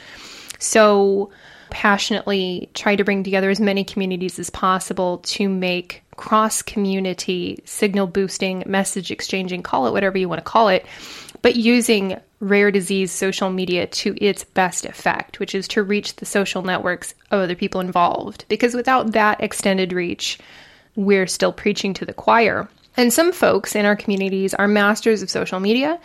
so 0.59 1.31
passionately 1.71 2.69
try 2.75 2.97
to 2.97 3.05
bring 3.05 3.23
together 3.23 3.49
as 3.49 3.61
many 3.61 3.85
communities 3.85 4.39
as 4.39 4.51
possible 4.51 5.19
to 5.19 5.49
make 5.49 6.03
cross 6.17 6.63
community 6.63 7.59
signal 7.65 8.07
boosting, 8.07 8.63
message 8.67 9.11
exchanging, 9.11 9.63
call 9.63 9.87
it 9.87 9.93
whatever 9.93 10.19
you 10.19 10.29
want 10.29 10.39
to 10.39 10.45
call 10.45 10.69
it, 10.69 10.85
but 11.43 11.57
using 11.57 12.21
rare 12.41 12.71
disease 12.71 13.13
social 13.13 13.51
media 13.51 13.87
to 13.87 14.17
its 14.23 14.45
best 14.45 14.85
effect, 14.85 15.39
which 15.39 15.55
is 15.55 15.69
to 15.69 15.83
reach 15.83 16.17
the 16.17 16.27
social 16.27 16.63
networks 16.63 17.15
of 17.31 17.41
other 17.41 17.55
people 17.55 17.81
involved. 17.81 18.45
Because 18.49 18.75
without 18.75 19.13
that 19.13 19.41
extended 19.43 19.93
reach, 19.93 20.39
we're 20.97 21.27
still 21.27 21.53
preaching 21.53 21.95
to 21.95 22.05
the 22.05 22.15
choir. 22.15 22.69
And 22.97 23.13
some 23.13 23.33
folks 23.33 23.77
in 23.77 23.87
our 23.87 23.95
communities 23.95 24.53
are 24.55 24.67
masters 24.67 25.23
of 25.23 25.31
social 25.31 25.61
media 25.61 26.01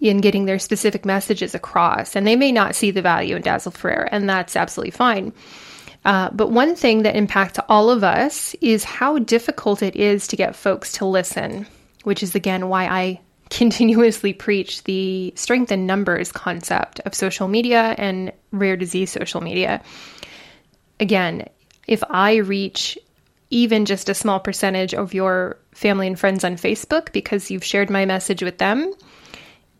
in 0.00 0.20
getting 0.20 0.44
their 0.44 0.58
specific 0.58 1.04
messages 1.04 1.54
across, 1.54 2.14
and 2.14 2.26
they 2.26 2.36
may 2.36 2.52
not 2.52 2.74
see 2.74 2.90
the 2.90 3.02
value 3.02 3.36
in 3.36 3.42
Dazzle 3.42 3.72
for 3.72 3.88
Rare, 3.88 4.08
and 4.12 4.28
that's 4.28 4.56
absolutely 4.56 4.92
fine. 4.92 5.32
Uh, 6.04 6.30
but 6.32 6.50
one 6.50 6.76
thing 6.76 7.02
that 7.02 7.16
impacts 7.16 7.58
all 7.68 7.90
of 7.90 8.04
us 8.04 8.54
is 8.62 8.84
how 8.84 9.18
difficult 9.18 9.82
it 9.82 9.96
is 9.96 10.26
to 10.28 10.36
get 10.36 10.56
folks 10.56 10.92
to 10.92 11.04
listen, 11.04 11.66
which 12.04 12.22
is 12.22 12.34
again 12.34 12.68
why 12.68 12.86
I 12.86 13.20
continuously 13.50 14.32
preach 14.32 14.84
the 14.84 15.32
strength 15.36 15.72
in 15.72 15.84
numbers 15.86 16.32
concept 16.32 17.00
of 17.00 17.14
social 17.14 17.48
media 17.48 17.94
and 17.98 18.32
rare 18.52 18.76
disease 18.76 19.10
social 19.10 19.40
media. 19.40 19.82
Again, 21.00 21.48
if 21.86 22.02
I 22.08 22.36
reach 22.36 22.96
even 23.50 23.84
just 23.84 24.08
a 24.08 24.14
small 24.14 24.38
percentage 24.38 24.94
of 24.94 25.12
your 25.12 25.58
family 25.72 26.06
and 26.06 26.18
friends 26.18 26.44
on 26.44 26.54
Facebook 26.54 27.12
because 27.12 27.50
you've 27.50 27.64
shared 27.64 27.90
my 27.90 28.04
message 28.04 28.42
with 28.42 28.58
them, 28.58 28.94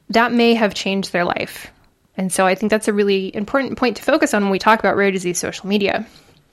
that 0.09 0.33
may 0.33 0.55
have 0.55 0.75
changed 0.75 1.13
their 1.13 1.25
life. 1.25 1.71
And 2.17 2.33
so 2.33 2.47
I 2.47 2.57
think 2.57 2.71
that's 2.71 2.89
a 2.89 2.93
really 2.93 3.35
important 3.35 3.79
point 3.79 3.97
to 3.97 4.03
focus 4.03 4.35
on 4.35 4.43
when 4.43 4.51
we 4.51 4.59
talk 4.59 4.81
about 4.81 4.97
rare 4.97 5.13
disease 5.13 5.39
social 5.39 5.69
media. 5.69 6.05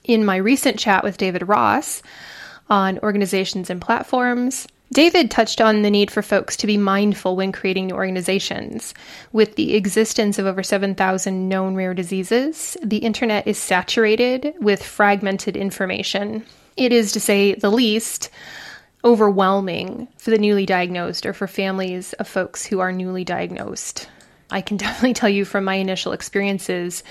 In 0.04 0.24
my 0.24 0.36
recent 0.36 0.78
chat 0.78 1.02
with 1.02 1.18
David 1.18 1.48
Ross 1.48 2.02
on 2.70 3.00
organizations 3.00 3.68
and 3.68 3.80
platforms, 3.80 4.68
David 4.92 5.30
touched 5.30 5.60
on 5.60 5.82
the 5.82 5.90
need 5.90 6.10
for 6.10 6.22
folks 6.22 6.56
to 6.56 6.66
be 6.66 6.78
mindful 6.78 7.36
when 7.36 7.52
creating 7.52 7.88
new 7.88 7.94
organizations. 7.94 8.94
With 9.32 9.56
the 9.56 9.74
existence 9.74 10.38
of 10.38 10.46
over 10.46 10.62
7,000 10.62 11.48
known 11.48 11.74
rare 11.74 11.92
diseases, 11.92 12.76
the 12.82 12.98
internet 12.98 13.46
is 13.46 13.58
saturated 13.58 14.54
with 14.60 14.82
fragmented 14.82 15.56
information. 15.56 16.42
It 16.76 16.92
is, 16.92 17.12
to 17.12 17.20
say 17.20 17.54
the 17.54 17.70
least, 17.70 18.30
overwhelming 19.04 20.08
for 20.16 20.30
the 20.30 20.38
newly 20.38 20.64
diagnosed 20.64 21.26
or 21.26 21.34
for 21.34 21.46
families 21.46 22.14
of 22.14 22.26
folks 22.26 22.64
who 22.64 22.80
are 22.80 22.92
newly 22.92 23.24
diagnosed. 23.24 24.08
I 24.50 24.62
can 24.62 24.76
definitely 24.78 25.14
tell 25.14 25.28
you 25.28 25.44
from 25.44 25.64
my 25.64 25.74
initial 25.74 26.12
experiences 26.12 27.04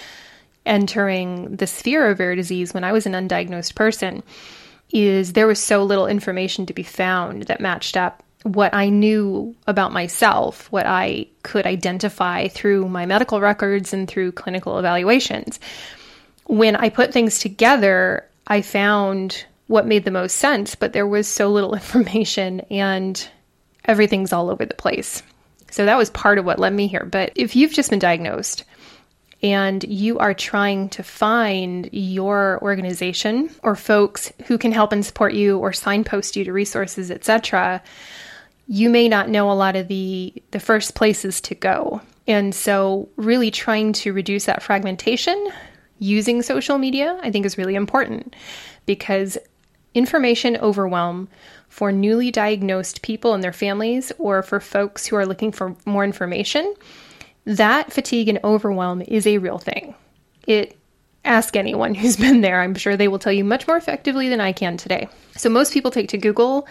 entering 0.66 1.56
the 1.56 1.68
sphere 1.68 2.10
of 2.10 2.20
rare 2.20 2.36
disease 2.36 2.74
when 2.74 2.84
I 2.84 2.92
was 2.92 3.06
an 3.06 3.14
undiagnosed 3.14 3.76
person 3.76 4.24
is 4.92 5.34
there 5.34 5.48
was 5.48 5.60
so 5.60 5.84
little 5.84 6.08
information 6.08 6.66
to 6.66 6.74
be 6.74 6.84
found 6.84 7.44
that 7.44 7.62
matched 7.62 7.98
up 7.98 8.24
what 8.44 8.74
I 8.74 8.90
knew 8.90 9.56
about 9.66 9.92
myself, 9.92 10.72
what 10.72 10.86
I 10.86 11.28
could 11.44 11.66
identify 11.66 12.48
through 12.48 12.88
my 12.88 13.06
medical 13.06 13.42
records 13.42 13.94
and 13.94 14.08
through 14.08 14.32
clinical 14.34 14.80
evaluations. 14.80 15.60
When 16.46 16.76
I 16.76 16.90
put 16.90 17.12
things 17.12 17.40
together, 17.40 18.26
I 18.48 18.62
found 18.62 19.46
what 19.68 19.86
made 19.86 20.06
the 20.06 20.12
most 20.12 20.38
sense, 20.38 20.76
but 20.76 20.94
there 20.94 21.08
was 21.08 21.28
so 21.28 21.50
little 21.50 21.74
information 21.74 22.62
and 22.72 23.28
everything's 23.86 24.34
all 24.34 24.50
over 24.50 24.66
the 24.66 24.74
place. 24.74 25.24
So 25.72 25.86
that 25.86 25.98
was 25.98 26.10
part 26.10 26.38
of 26.38 26.46
what 26.46 26.60
led 26.60 26.74
me 26.74 26.88
here. 26.88 27.06
But 27.06 27.34
if 27.36 27.56
you've 27.56 27.74
just 27.74 27.90
been 27.90 28.00
diagnosed, 28.00 28.64
and 29.44 29.84
you 29.84 30.18
are 30.18 30.34
trying 30.34 30.90
to 30.90 31.04
find 31.04 31.90
your 31.92 32.60
organization 32.62 33.52
or 33.62 33.76
folks 33.76 34.32
who 34.48 34.58
can 34.58 34.72
help 34.72 34.92
and 34.92 35.06
support 35.06 35.34
you 35.34 35.58
or 35.60 35.72
signpost 35.72 36.36
you 36.36 36.44
to 36.44 36.54
resources, 36.54 37.12
etc., 37.12 37.82
you 38.68 38.90
may 38.90 39.08
not 39.08 39.30
know 39.30 39.50
a 39.50 39.54
lot 39.54 39.76
of 39.76 39.88
the 39.88 40.34
the 40.52 40.60
first 40.60 40.96
places 40.96 41.40
to 41.42 41.56
go. 41.56 42.02
And 42.28 42.54
so 42.54 43.08
really 43.16 43.52
trying 43.52 43.94
to 43.94 44.12
reduce 44.12 44.46
that 44.46 44.62
fragmentation 44.62 45.52
using 46.00 46.42
social 46.42 46.78
media, 46.78 47.18
I 47.24 47.32
think 47.32 47.46
is 47.46 47.58
really 47.58 47.76
important 47.76 48.36
because 48.86 49.38
information 49.94 50.58
overwhelm 50.58 51.30
for 51.70 51.92
newly 51.92 52.32
diagnosed 52.32 53.02
people 53.02 53.34
and 53.34 53.44
their 53.44 53.54
families 53.54 54.12
or 54.18 54.44
for 54.44 54.60
folks 54.60 55.08
who 55.08 55.16
are 55.16 55.26
looking 55.26 55.52
for 55.52 55.76
more 55.86 56.04
information 56.04 56.74
that 57.48 57.94
fatigue 57.94 58.28
and 58.28 58.40
overwhelm 58.44 59.02
is 59.02 59.26
a 59.26 59.38
real 59.38 59.58
thing. 59.58 59.96
It 60.46 60.78
ask 61.24 61.56
anyone 61.56 61.96
who's 61.96 62.18
been 62.26 62.42
there. 62.42 62.62
I'm 62.62 62.76
sure 62.76 62.96
they 62.96 63.08
will 63.08 63.20
tell 63.20 63.34
you 63.34 63.44
much 63.44 63.68
more 63.68 63.78
effectively 63.78 64.30
than 64.30 64.42
I 64.42 64.52
can 64.52 64.78
today. 64.78 65.08
So 65.36 65.50
most 65.50 65.74
people 65.74 65.92
take 65.92 66.10
to 66.10 66.18
Google, 66.18 66.68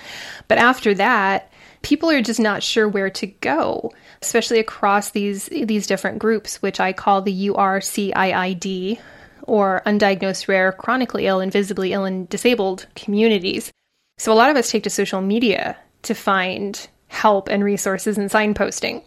but 0.48 0.58
after 0.58 0.94
that, 0.94 1.50
people 1.82 2.10
are 2.10 2.22
just 2.22 2.40
not 2.40 2.62
sure 2.62 2.88
where 2.88 3.10
to 3.10 3.26
go, 3.26 3.92
especially 4.22 4.58
across 4.58 5.10
these 5.10 5.46
these 5.46 5.86
different 5.86 6.18
groups, 6.18 6.60
which 6.62 6.78
I 6.78 6.92
call 6.92 7.22
the 7.22 7.48
URCIID 7.48 8.98
or 9.42 9.82
undiagnosed 9.86 10.48
rare, 10.48 10.72
chronically 10.72 11.26
ill, 11.26 11.40
invisibly 11.40 11.92
ill 11.92 12.04
and 12.04 12.28
disabled 12.28 12.86
communities. 12.96 13.72
So 14.18 14.32
a 14.32 14.34
lot 14.34 14.50
of 14.50 14.56
us 14.56 14.70
take 14.70 14.82
to 14.84 14.90
social 14.90 15.20
media 15.20 15.76
to 16.02 16.14
find 16.14 16.88
help 17.08 17.48
and 17.48 17.62
resources 17.62 18.18
and 18.18 18.30
signposting. 18.30 19.02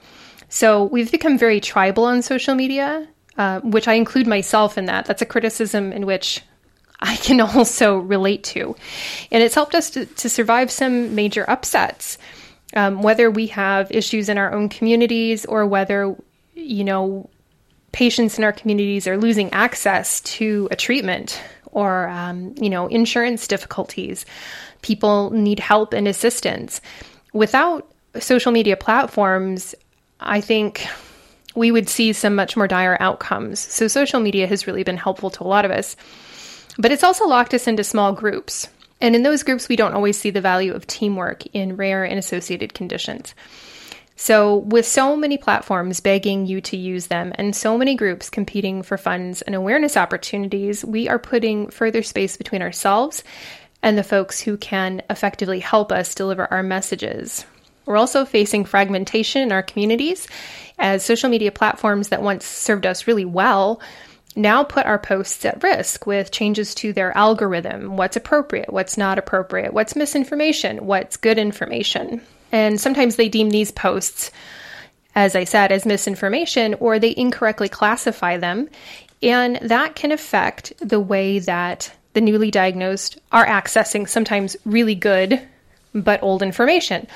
So 0.49 0.85
we've 0.85 1.11
become 1.11 1.37
very 1.37 1.59
tribal 1.59 2.05
on 2.05 2.21
social 2.21 2.55
media, 2.55 3.07
uh, 3.37 3.61
which 3.61 3.87
I 3.87 3.93
include 3.93 4.27
myself 4.27 4.77
in 4.77 4.85
that. 4.85 5.05
That's 5.05 5.21
a 5.21 5.25
criticism 5.25 5.93
in 5.93 6.05
which 6.05 6.41
I 6.99 7.15
can 7.17 7.39
also 7.41 7.99
relate 7.99 8.43
to. 8.45 8.75
And 9.31 9.43
it's 9.43 9.55
helped 9.55 9.75
us 9.75 9.91
to, 9.91 10.05
to 10.05 10.29
survive 10.29 10.71
some 10.71 11.15
major 11.15 11.49
upsets, 11.49 12.17
um, 12.75 13.01
whether 13.01 13.29
we 13.29 13.47
have 13.47 13.91
issues 13.91 14.27
in 14.27 14.37
our 14.37 14.51
own 14.51 14.69
communities 14.69 15.45
or 15.45 15.65
whether, 15.65 16.15
you 16.55 16.83
know, 16.83 17.29
patients 17.91 18.37
in 18.37 18.43
our 18.43 18.51
communities 18.51 19.07
are 19.07 19.17
losing 19.17 19.51
access 19.53 20.21
to 20.21 20.67
a 20.71 20.75
treatment 20.75 21.41
or, 21.71 22.07
um, 22.07 22.53
you 22.59 22.69
know, 22.69 22.87
insurance 22.87 23.47
difficulties. 23.47 24.25
People 24.81 25.31
need 25.31 25.59
help 25.59 25.93
and 25.93 26.07
assistance. 26.07 26.81
Without 27.33 27.91
social 28.19 28.51
media 28.51 28.75
platforms, 28.75 29.75
I 30.19 30.41
think 30.41 30.85
we 31.55 31.71
would 31.71 31.89
see 31.89 32.13
some 32.13 32.35
much 32.35 32.55
more 32.55 32.67
dire 32.67 32.97
outcomes. 32.99 33.59
So, 33.59 33.87
social 33.87 34.19
media 34.19 34.47
has 34.47 34.67
really 34.67 34.83
been 34.83 34.97
helpful 34.97 35.29
to 35.31 35.43
a 35.43 35.45
lot 35.45 35.65
of 35.65 35.71
us. 35.71 35.95
But 36.77 36.91
it's 36.91 37.03
also 37.03 37.27
locked 37.27 37.53
us 37.53 37.67
into 37.67 37.83
small 37.83 38.13
groups. 38.13 38.67
And 39.01 39.15
in 39.15 39.23
those 39.23 39.43
groups, 39.43 39.69
we 39.69 39.75
don't 39.75 39.93
always 39.93 40.19
see 40.19 40.29
the 40.29 40.41
value 40.41 40.73
of 40.73 40.87
teamwork 40.87 41.45
in 41.47 41.75
rare 41.77 42.03
and 42.03 42.19
associated 42.19 42.73
conditions. 42.73 43.33
So, 44.15 44.57
with 44.57 44.85
so 44.85 45.15
many 45.15 45.37
platforms 45.37 46.01
begging 46.01 46.45
you 46.45 46.59
to 46.61 46.75
use 46.75 47.07
them 47.07 47.31
and 47.35 47.55
so 47.55 47.77
many 47.77 47.95
groups 47.95 48.29
competing 48.29 48.83
for 48.83 48.97
funds 48.97 49.41
and 49.41 49.55
awareness 49.55 49.95
opportunities, 49.95 50.83
we 50.83 51.07
are 51.07 51.19
putting 51.19 51.69
further 51.69 52.03
space 52.03 52.35
between 52.35 52.61
ourselves 52.61 53.23
and 53.81 53.97
the 53.97 54.03
folks 54.03 54.41
who 54.41 54.57
can 54.57 55.01
effectively 55.09 55.59
help 55.59 55.93
us 55.93 56.13
deliver 56.13 56.51
our 56.51 56.63
messages. 56.63 57.45
We're 57.89 57.97
also 57.97 58.23
facing 58.23 58.65
fragmentation 58.65 59.41
in 59.41 59.51
our 59.51 59.63
communities 59.63 60.27
as 60.77 61.03
social 61.03 61.27
media 61.27 61.51
platforms 61.51 62.09
that 62.09 62.21
once 62.21 62.45
served 62.45 62.85
us 62.85 63.07
really 63.07 63.25
well 63.25 63.81
now 64.35 64.63
put 64.63 64.85
our 64.85 64.99
posts 64.99 65.43
at 65.43 65.63
risk 65.63 66.05
with 66.05 66.29
changes 66.29 66.75
to 66.75 66.93
their 66.93 67.17
algorithm. 67.17 67.97
What's 67.97 68.15
appropriate, 68.15 68.71
what's 68.71 68.95
not 68.95 69.17
appropriate, 69.17 69.73
what's 69.73 69.95
misinformation, 69.95 70.85
what's 70.85 71.17
good 71.17 71.39
information. 71.39 72.21
And 72.51 72.79
sometimes 72.79 73.15
they 73.15 73.27
deem 73.27 73.49
these 73.49 73.71
posts, 73.71 74.29
as 75.15 75.35
I 75.35 75.43
said, 75.43 75.71
as 75.71 75.83
misinformation 75.83 76.75
or 76.75 76.99
they 76.99 77.15
incorrectly 77.17 77.69
classify 77.69 78.37
them. 78.37 78.69
And 79.23 79.55
that 79.63 79.95
can 79.95 80.11
affect 80.11 80.73
the 80.77 80.99
way 80.99 81.39
that 81.39 81.91
the 82.13 82.21
newly 82.21 82.51
diagnosed 82.51 83.17
are 83.31 83.47
accessing 83.47 84.07
sometimes 84.07 84.55
really 84.63 84.95
good 84.95 85.41
but 85.95 86.21
old 86.21 86.43
information 86.43 87.07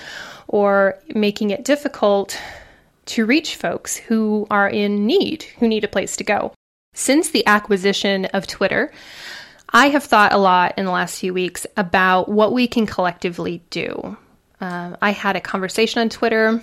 or 0.53 1.00
making 1.15 1.50
it 1.50 1.65
difficult 1.65 2.39
to 3.07 3.25
reach 3.25 3.55
folks 3.55 3.98
who 3.98 4.45
are 4.51 4.69
in 4.69 5.07
need, 5.07 5.41
who 5.57 5.67
need 5.67 5.83
a 5.83 5.88
place 5.88 6.15
to 6.15 6.24
go. 6.24 6.53
Since 6.93 7.31
the 7.31 7.45
acquisition 7.48 8.25
of 8.25 8.45
Twitter, 8.45 8.91
I 9.69 9.89
have 9.89 10.03
thought 10.03 10.31
a 10.31 10.38
lot 10.38 10.75
in 10.77 10.86
the 10.86 10.91
last 10.91 11.19
few 11.19 11.33
weeks 11.33 11.65
about 11.75 12.29
what 12.29 12.53
we 12.53 12.67
can 12.67 12.86
collectively 12.86 13.63
do. 13.72 14.15
Uh, 14.62 14.95
I 15.01 15.10
had 15.10 15.36
a 15.36 15.41
conversation 15.41 16.01
on 16.01 16.10
Twitter, 16.10 16.62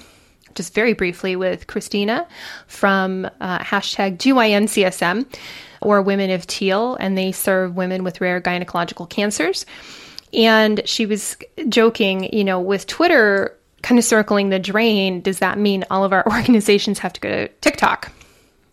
just 0.54 0.72
very 0.72 0.92
briefly, 0.92 1.34
with 1.34 1.66
Christina 1.66 2.28
from 2.68 3.28
uh, 3.40 3.58
hashtag 3.58 4.18
GYNCSM 4.18 5.26
or 5.82 6.00
Women 6.00 6.30
of 6.30 6.46
Teal, 6.46 6.94
and 6.94 7.18
they 7.18 7.32
serve 7.32 7.74
women 7.74 8.04
with 8.04 8.20
rare 8.20 8.40
gynecological 8.40 9.10
cancers. 9.10 9.66
And 10.32 10.80
she 10.84 11.06
was 11.06 11.36
joking, 11.68 12.32
you 12.32 12.44
know, 12.44 12.60
with 12.60 12.86
Twitter 12.86 13.56
kind 13.82 13.98
of 13.98 14.04
circling 14.04 14.50
the 14.50 14.58
drain, 14.58 15.20
does 15.20 15.38
that 15.38 15.58
mean 15.58 15.84
all 15.90 16.04
of 16.04 16.12
our 16.12 16.24
organizations 16.30 16.98
have 17.00 17.12
to 17.14 17.20
go 17.20 17.28
to 17.28 17.48
TikTok? 17.60 18.12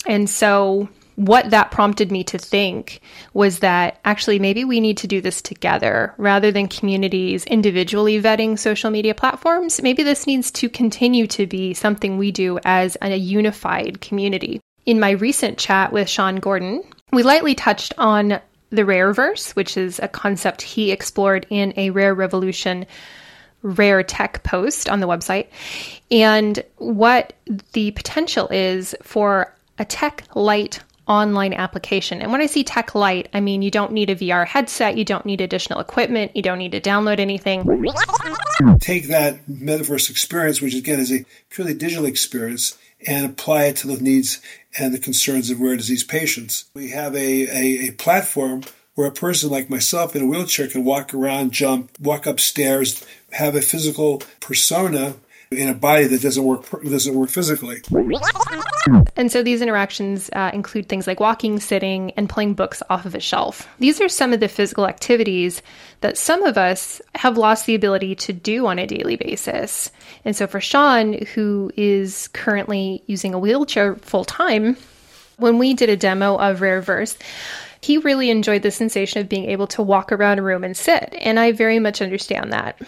And 0.05 0.29
so, 0.29 0.89
what 1.15 1.49
that 1.49 1.71
prompted 1.71 2.11
me 2.11 2.23
to 2.25 2.37
think 2.37 3.01
was 3.33 3.59
that 3.59 3.99
actually 4.05 4.37
maybe 4.37 4.63
we 4.63 4.79
need 4.79 4.97
to 4.97 5.07
do 5.07 5.19
this 5.19 5.41
together 5.41 6.13
rather 6.17 6.51
than 6.51 6.67
communities 6.67 7.43
individually 7.45 8.21
vetting 8.21 8.57
social 8.57 8.91
media 8.91 9.15
platforms. 9.15 9.81
Maybe 9.81 10.03
this 10.03 10.27
needs 10.27 10.51
to 10.51 10.69
continue 10.69 11.25
to 11.27 11.47
be 11.47 11.73
something 11.73 12.17
we 12.17 12.31
do 12.31 12.59
as 12.65 12.97
a 13.01 13.15
unified 13.15 13.99
community. 13.99 14.61
In 14.85 14.99
my 14.99 15.11
recent 15.11 15.57
chat 15.57 15.91
with 15.91 16.07
Sean 16.07 16.35
Gordon, 16.35 16.83
we 17.11 17.23
lightly 17.23 17.55
touched 17.55 17.93
on 17.97 18.39
the 18.69 18.83
Rareverse, 18.83 19.55
which 19.55 19.75
is 19.75 19.99
a 19.99 20.07
concept 20.07 20.61
he 20.61 20.91
explored 20.91 21.47
in 21.49 21.73
a 21.77 21.89
Rare 21.89 22.13
Revolution 22.13 22.85
rare 23.61 24.03
tech 24.03 24.43
post 24.43 24.87
on 24.87 24.99
the 24.99 25.07
website 25.07 25.47
and 26.11 26.63
what 26.77 27.33
the 27.73 27.91
potential 27.91 28.47
is 28.49 28.95
for 29.01 29.53
a 29.79 29.85
tech 29.85 30.23
light 30.35 30.79
online 31.07 31.53
application. 31.53 32.21
And 32.21 32.31
when 32.31 32.41
I 32.41 32.45
see 32.47 32.63
tech 32.63 32.93
light, 32.93 33.29
I 33.33 33.39
mean 33.39 33.61
you 33.61 33.71
don't 33.71 33.93
need 33.93 34.09
a 34.09 34.15
VR 34.15 34.45
headset, 34.45 34.97
you 34.97 35.05
don't 35.05 35.25
need 35.25 35.41
additional 35.41 35.79
equipment, 35.79 36.35
you 36.35 36.41
don't 36.41 36.57
need 36.57 36.73
to 36.73 36.81
download 36.81 37.19
anything. 37.19 37.61
Take 38.79 39.07
that 39.07 39.45
metaverse 39.47 40.09
experience, 40.09 40.61
which 40.61 40.75
again 40.75 40.99
is 40.99 41.11
a 41.11 41.25
purely 41.49 41.73
digital 41.73 42.05
experience, 42.05 42.77
and 43.05 43.25
apply 43.25 43.65
it 43.65 43.77
to 43.77 43.87
the 43.87 44.01
needs 44.01 44.41
and 44.77 44.93
the 44.93 44.99
concerns 44.99 45.49
of 45.49 45.61
rare 45.61 45.77
disease 45.77 46.03
patients. 46.03 46.65
We 46.73 46.89
have 46.89 47.15
a, 47.15 47.47
a, 47.47 47.89
a 47.89 47.91
platform 47.91 48.63
where 48.97 49.07
a 49.07 49.11
person 49.11 49.51
like 49.51 49.69
myself 49.69 50.15
in 50.15 50.23
a 50.23 50.25
wheelchair 50.25 50.67
can 50.67 50.83
walk 50.83 51.13
around, 51.13 51.51
jump, 51.51 51.91
walk 51.99 52.25
upstairs, 52.25 53.05
have 53.31 53.55
a 53.55 53.61
physical 53.61 54.23
persona 54.39 55.13
in 55.51 55.69
a 55.69 55.73
body 55.75 56.05
that 56.05 56.19
doesn't 56.19 56.43
work 56.43 56.65
doesn't 56.81 57.13
work 57.13 57.29
physically. 57.29 57.79
And 59.15 59.31
so 59.31 59.43
these 59.43 59.61
interactions 59.61 60.31
uh, 60.33 60.49
include 60.51 60.89
things 60.89 61.05
like 61.05 61.19
walking, 61.19 61.59
sitting, 61.59 62.09
and 62.17 62.27
playing 62.27 62.55
books 62.55 62.81
off 62.89 63.05
of 63.05 63.13
a 63.13 63.19
shelf. 63.19 63.69
These 63.77 64.01
are 64.01 64.09
some 64.09 64.33
of 64.33 64.39
the 64.39 64.47
physical 64.47 64.87
activities 64.87 65.61
that 66.01 66.17
some 66.17 66.41
of 66.41 66.57
us 66.57 66.99
have 67.13 67.37
lost 67.37 67.67
the 67.67 67.75
ability 67.75 68.15
to 68.15 68.33
do 68.33 68.65
on 68.65 68.79
a 68.79 68.87
daily 68.87 69.15
basis. 69.15 69.91
And 70.25 70.35
so 70.35 70.47
for 70.47 70.59
Sean, 70.59 71.13
who 71.35 71.71
is 71.77 72.29
currently 72.29 73.03
using 73.05 73.35
a 73.35 73.39
wheelchair 73.39 73.95
full 73.97 74.25
time, 74.25 74.75
when 75.37 75.59
we 75.59 75.75
did 75.75 75.91
a 75.91 75.95
demo 75.95 76.35
of 76.35 76.61
Rareverse, 76.61 77.15
he 77.87 77.97
really 77.99 78.29
enjoyed 78.29 78.63
the 78.63 78.69
sensation 78.69 79.21
of 79.21 79.29
being 79.29 79.49
able 79.49 79.65
to 79.67 79.81
walk 79.81 80.11
around 80.11 80.39
a 80.39 80.41
room 80.41 80.65
and 80.65 80.75
sit. 80.75 81.15
And 81.21 81.39
I 81.39 81.53
very 81.53 81.79
much 81.79 82.01
understand 82.01 82.51
that. 82.51 82.81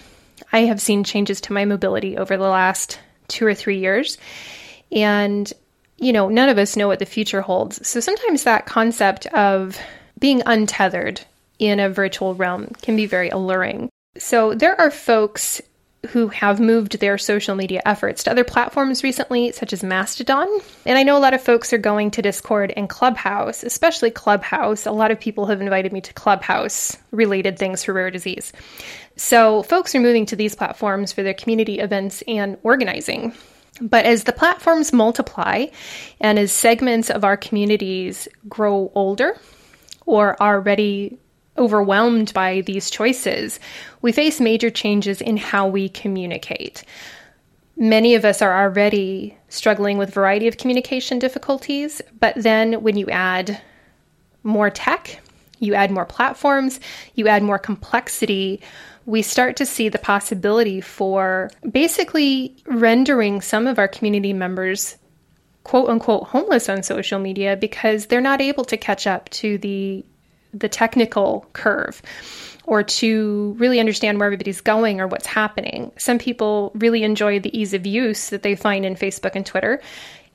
I 0.51 0.65
have 0.65 0.81
seen 0.81 1.05
changes 1.05 1.39
to 1.41 1.53
my 1.53 1.63
mobility 1.63 2.17
over 2.17 2.35
the 2.35 2.43
last 2.43 2.99
two 3.29 3.45
or 3.45 3.55
three 3.55 3.79
years. 3.79 4.17
And, 4.91 5.49
you 5.95 6.11
know, 6.11 6.27
none 6.27 6.49
of 6.49 6.57
us 6.57 6.75
know 6.75 6.89
what 6.89 6.99
the 6.99 7.05
future 7.05 7.39
holds. 7.39 7.87
So 7.87 8.01
sometimes 8.01 8.43
that 8.43 8.65
concept 8.65 9.25
of 9.27 9.79
being 10.19 10.41
untethered 10.45 11.21
in 11.59 11.79
a 11.79 11.89
virtual 11.89 12.35
realm 12.35 12.73
can 12.81 12.97
be 12.97 13.05
very 13.05 13.29
alluring. 13.29 13.89
So 14.17 14.53
there 14.53 14.79
are 14.81 14.91
folks 14.91 15.61
who 16.07 16.29
have 16.29 16.59
moved 16.59 16.99
their 16.99 17.17
social 17.17 17.55
media 17.55 17.81
efforts 17.85 18.23
to 18.23 18.31
other 18.31 18.43
platforms 18.43 19.03
recently, 19.03 19.51
such 19.51 19.73
as 19.73 19.83
Mastodon. 19.83 20.47
And 20.85 20.97
I 20.97 21.03
know 21.03 21.17
a 21.17 21.19
lot 21.19 21.33
of 21.33 21.41
folks 21.41 21.73
are 21.73 21.77
going 21.77 22.11
to 22.11 22.21
Discord 22.21 22.73
and 22.75 22.89
Clubhouse, 22.89 23.63
especially 23.63 24.09
Clubhouse. 24.09 24.85
A 24.85 24.91
lot 24.91 25.11
of 25.11 25.19
people 25.19 25.47
have 25.47 25.61
invited 25.61 25.91
me 25.91 26.01
to 26.01 26.13
Clubhouse 26.13 26.95
related 27.11 27.59
things 27.59 27.83
for 27.83 27.93
rare 27.93 28.11
disease. 28.11 28.53
So 29.17 29.63
folks 29.63 29.93
are 29.93 29.99
moving 29.99 30.25
to 30.27 30.37
these 30.37 30.55
platforms 30.55 31.11
for 31.11 31.21
their 31.21 31.33
community 31.33 31.79
events 31.79 32.23
and 32.27 32.57
organizing. 32.63 33.33
But 33.81 34.05
as 34.05 34.23
the 34.23 34.33
platforms 34.33 34.93
multiply 34.93 35.67
and 36.19 36.39
as 36.39 36.51
segments 36.51 37.09
of 37.09 37.23
our 37.23 37.37
communities 37.37 38.27
grow 38.47 38.91
older 38.95 39.37
or 40.05 40.41
are 40.41 40.59
ready 40.59 41.17
overwhelmed 41.59 42.33
by 42.33 42.61
these 42.61 42.89
choices, 42.89 43.59
we 44.01 44.11
face 44.11 44.39
major 44.39 44.69
changes 44.69 45.21
in 45.21 45.37
how 45.37 45.67
we 45.67 45.89
communicate. 45.89 46.83
Many 47.77 48.15
of 48.15 48.25
us 48.25 48.41
are 48.41 48.63
already 48.63 49.37
struggling 49.49 49.97
with 49.97 50.09
a 50.09 50.13
variety 50.13 50.47
of 50.47 50.57
communication 50.57 51.19
difficulties, 51.19 52.01
but 52.19 52.33
then 52.35 52.81
when 52.81 52.97
you 52.97 53.07
add 53.09 53.61
more 54.43 54.69
tech, 54.69 55.21
you 55.59 55.73
add 55.75 55.91
more 55.91 56.05
platforms, 56.05 56.79
you 57.15 57.27
add 57.27 57.43
more 57.43 57.59
complexity, 57.59 58.61
we 59.05 59.21
start 59.21 59.55
to 59.57 59.65
see 59.65 59.89
the 59.89 59.97
possibility 59.97 60.81
for 60.81 61.49
basically 61.69 62.55
rendering 62.65 63.41
some 63.41 63.65
of 63.65 63.79
our 63.79 63.87
community 63.87 64.33
members 64.33 64.97
quote 65.63 65.89
unquote 65.89 66.23
homeless 66.23 66.69
on 66.69 66.83
social 66.83 67.19
media 67.19 67.55
because 67.55 68.05
they're 68.05 68.21
not 68.21 68.41
able 68.41 68.65
to 68.65 68.77
catch 68.77 69.07
up 69.07 69.29
to 69.29 69.57
the 69.59 70.05
the 70.53 70.69
technical 70.69 71.45
curve 71.53 72.01
or 72.65 72.83
to 72.83 73.55
really 73.57 73.79
understand 73.79 74.19
where 74.19 74.27
everybody's 74.27 74.61
going 74.61 75.01
or 75.01 75.07
what's 75.07 75.25
happening. 75.25 75.91
Some 75.97 76.19
people 76.19 76.71
really 76.75 77.03
enjoy 77.03 77.39
the 77.39 77.57
ease 77.57 77.73
of 77.73 77.85
use 77.87 78.29
that 78.29 78.43
they 78.43 78.55
find 78.55 78.85
in 78.85 78.95
Facebook 78.95 79.35
and 79.35 79.45
Twitter. 79.45 79.81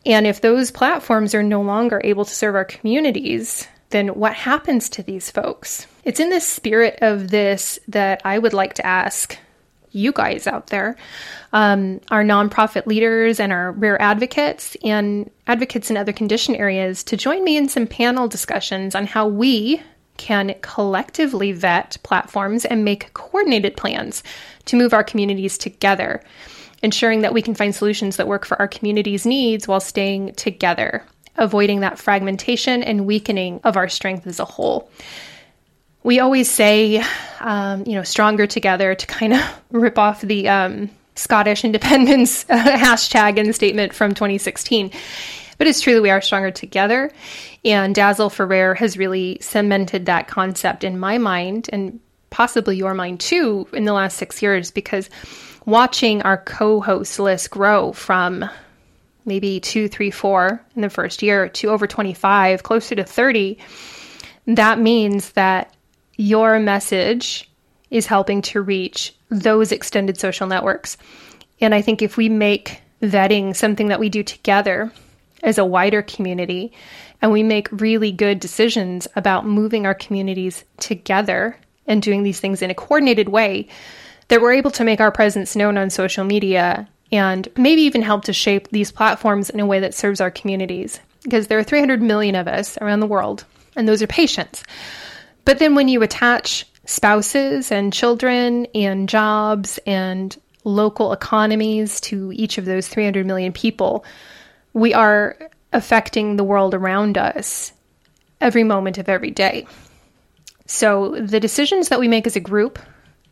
And 0.04 0.26
if 0.26 0.40
those 0.40 0.70
platforms 0.70 1.34
are 1.34 1.42
no 1.42 1.62
longer 1.62 2.00
able 2.02 2.24
to 2.24 2.34
serve 2.34 2.56
our 2.56 2.64
communities, 2.64 3.68
then 3.90 4.08
what 4.08 4.34
happens 4.34 4.88
to 4.90 5.02
these 5.02 5.30
folks? 5.30 5.86
It's 6.04 6.18
in 6.18 6.30
the 6.30 6.40
spirit 6.40 6.98
of 7.02 7.30
this 7.30 7.78
that 7.88 8.20
I 8.24 8.38
would 8.38 8.52
like 8.52 8.74
to 8.74 8.86
ask 8.86 9.38
you 9.92 10.10
guys 10.10 10.48
out 10.48 10.66
there, 10.66 10.96
um, 11.52 12.00
our 12.10 12.24
nonprofit 12.24 12.86
leaders 12.86 13.38
and 13.38 13.52
our 13.52 13.70
rare 13.70 14.00
advocates 14.02 14.76
and 14.82 15.30
advocates 15.46 15.88
in 15.88 15.96
other 15.96 16.12
condition 16.12 16.56
areas, 16.56 17.04
to 17.04 17.16
join 17.16 17.44
me 17.44 17.56
in 17.56 17.68
some 17.68 17.86
panel 17.86 18.26
discussions 18.26 18.96
on 18.96 19.06
how 19.06 19.28
we 19.28 19.80
can 20.16 20.54
collectively 20.60 21.52
vet 21.52 21.96
platforms 22.02 22.64
and 22.64 22.84
make 22.84 23.12
coordinated 23.14 23.76
plans 23.76 24.22
to 24.66 24.76
move 24.76 24.94
our 24.94 25.04
communities 25.04 25.58
together, 25.58 26.22
ensuring 26.82 27.22
that 27.22 27.34
we 27.34 27.42
can 27.42 27.54
find 27.54 27.74
solutions 27.74 28.16
that 28.16 28.28
work 28.28 28.44
for 28.44 28.58
our 28.58 28.68
community's 28.68 29.26
needs 29.26 29.66
while 29.66 29.80
staying 29.80 30.32
together, 30.34 31.02
avoiding 31.36 31.80
that 31.80 31.98
fragmentation 31.98 32.82
and 32.82 33.06
weakening 33.06 33.60
of 33.64 33.76
our 33.76 33.88
strength 33.88 34.26
as 34.26 34.38
a 34.38 34.44
whole. 34.44 34.90
We 36.02 36.20
always 36.20 36.50
say, 36.50 37.02
um, 37.40 37.84
you 37.86 37.94
know, 37.94 38.02
stronger 38.02 38.46
together 38.46 38.94
to 38.94 39.06
kind 39.06 39.32
of 39.32 39.40
rip 39.70 39.98
off 39.98 40.20
the 40.20 40.48
um, 40.48 40.90
Scottish 41.16 41.64
independence 41.64 42.44
hashtag 42.50 43.38
and 43.38 43.54
statement 43.54 43.94
from 43.94 44.14
2016. 44.14 44.90
But 45.58 45.66
it's 45.66 45.80
true 45.80 45.94
that 45.94 46.02
we 46.02 46.10
are 46.10 46.20
stronger 46.20 46.50
together. 46.50 47.10
And 47.64 47.94
Dazzle 47.94 48.30
for 48.30 48.46
Rare 48.46 48.74
has 48.74 48.98
really 48.98 49.38
cemented 49.40 50.06
that 50.06 50.28
concept 50.28 50.84
in 50.84 50.98
my 50.98 51.18
mind 51.18 51.70
and 51.72 52.00
possibly 52.30 52.76
your 52.76 52.94
mind 52.94 53.20
too 53.20 53.68
in 53.72 53.84
the 53.84 53.92
last 53.92 54.16
six 54.16 54.42
years 54.42 54.70
because 54.70 55.08
watching 55.66 56.20
our 56.22 56.38
co 56.38 56.80
host 56.80 57.18
list 57.18 57.50
grow 57.50 57.92
from 57.92 58.48
maybe 59.24 59.60
two, 59.60 59.88
three, 59.88 60.10
four 60.10 60.60
in 60.76 60.82
the 60.82 60.90
first 60.90 61.22
year 61.22 61.48
to 61.48 61.68
over 61.68 61.86
25, 61.86 62.62
closer 62.62 62.94
to 62.94 63.04
30, 63.04 63.58
that 64.46 64.78
means 64.78 65.32
that 65.32 65.74
your 66.16 66.58
message 66.58 67.48
is 67.90 68.06
helping 68.06 68.42
to 68.42 68.60
reach 68.60 69.14
those 69.30 69.72
extended 69.72 70.18
social 70.18 70.46
networks. 70.46 70.96
And 71.60 71.74
I 71.74 71.80
think 71.80 72.02
if 72.02 72.16
we 72.16 72.28
make 72.28 72.80
vetting 73.02 73.54
something 73.54 73.88
that 73.88 74.00
we 74.00 74.08
do 74.08 74.22
together 74.22 74.92
as 75.44 75.58
a 75.58 75.64
wider 75.64 76.02
community 76.02 76.72
and 77.22 77.30
we 77.30 77.42
make 77.42 77.68
really 77.70 78.10
good 78.10 78.40
decisions 78.40 79.06
about 79.14 79.46
moving 79.46 79.86
our 79.86 79.94
communities 79.94 80.64
together 80.78 81.56
and 81.86 82.02
doing 82.02 82.22
these 82.22 82.40
things 82.40 82.62
in 82.62 82.70
a 82.70 82.74
coordinated 82.74 83.28
way, 83.28 83.68
that 84.28 84.40
we're 84.40 84.52
able 84.52 84.70
to 84.72 84.84
make 84.84 85.00
our 85.00 85.12
presence 85.12 85.54
known 85.54 85.78
on 85.78 85.90
social 85.90 86.24
media 86.24 86.88
and 87.12 87.48
maybe 87.56 87.82
even 87.82 88.02
help 88.02 88.24
to 88.24 88.32
shape 88.32 88.68
these 88.68 88.90
platforms 88.90 89.50
in 89.50 89.60
a 89.60 89.66
way 89.66 89.80
that 89.80 89.94
serves 89.94 90.20
our 90.20 90.30
communities. 90.30 90.98
Because 91.22 91.46
there 91.46 91.58
are 91.58 91.64
300 91.64 92.02
million 92.02 92.34
of 92.34 92.48
us 92.48 92.76
around 92.78 93.00
the 93.00 93.06
world, 93.06 93.44
and 93.76 93.86
those 93.86 94.02
are 94.02 94.06
patients. 94.06 94.62
But 95.44 95.58
then 95.58 95.74
when 95.74 95.88
you 95.88 96.02
attach 96.02 96.66
spouses 96.86 97.70
and 97.70 97.92
children 97.92 98.66
and 98.74 99.08
jobs 99.08 99.78
and 99.86 100.36
local 100.64 101.12
economies 101.12 102.00
to 102.02 102.32
each 102.34 102.58
of 102.58 102.64
those 102.64 102.88
300 102.88 103.26
million 103.26 103.52
people, 103.52 104.04
we 104.74 104.92
are 104.92 105.38
affecting 105.72 106.36
the 106.36 106.44
world 106.44 106.74
around 106.74 107.16
us 107.16 107.72
every 108.40 108.64
moment 108.64 108.98
of 108.98 109.08
every 109.08 109.30
day. 109.30 109.66
So, 110.66 111.16
the 111.20 111.40
decisions 111.40 111.88
that 111.88 112.00
we 112.00 112.08
make 112.08 112.26
as 112.26 112.36
a 112.36 112.40
group 112.40 112.78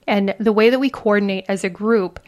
and 0.07 0.35
the 0.39 0.53
way 0.53 0.71
that 0.71 0.79
we 0.79 0.91
coordinate 0.91 1.45
as 1.49 1.65
a 1.65 1.71
group 1.71 2.21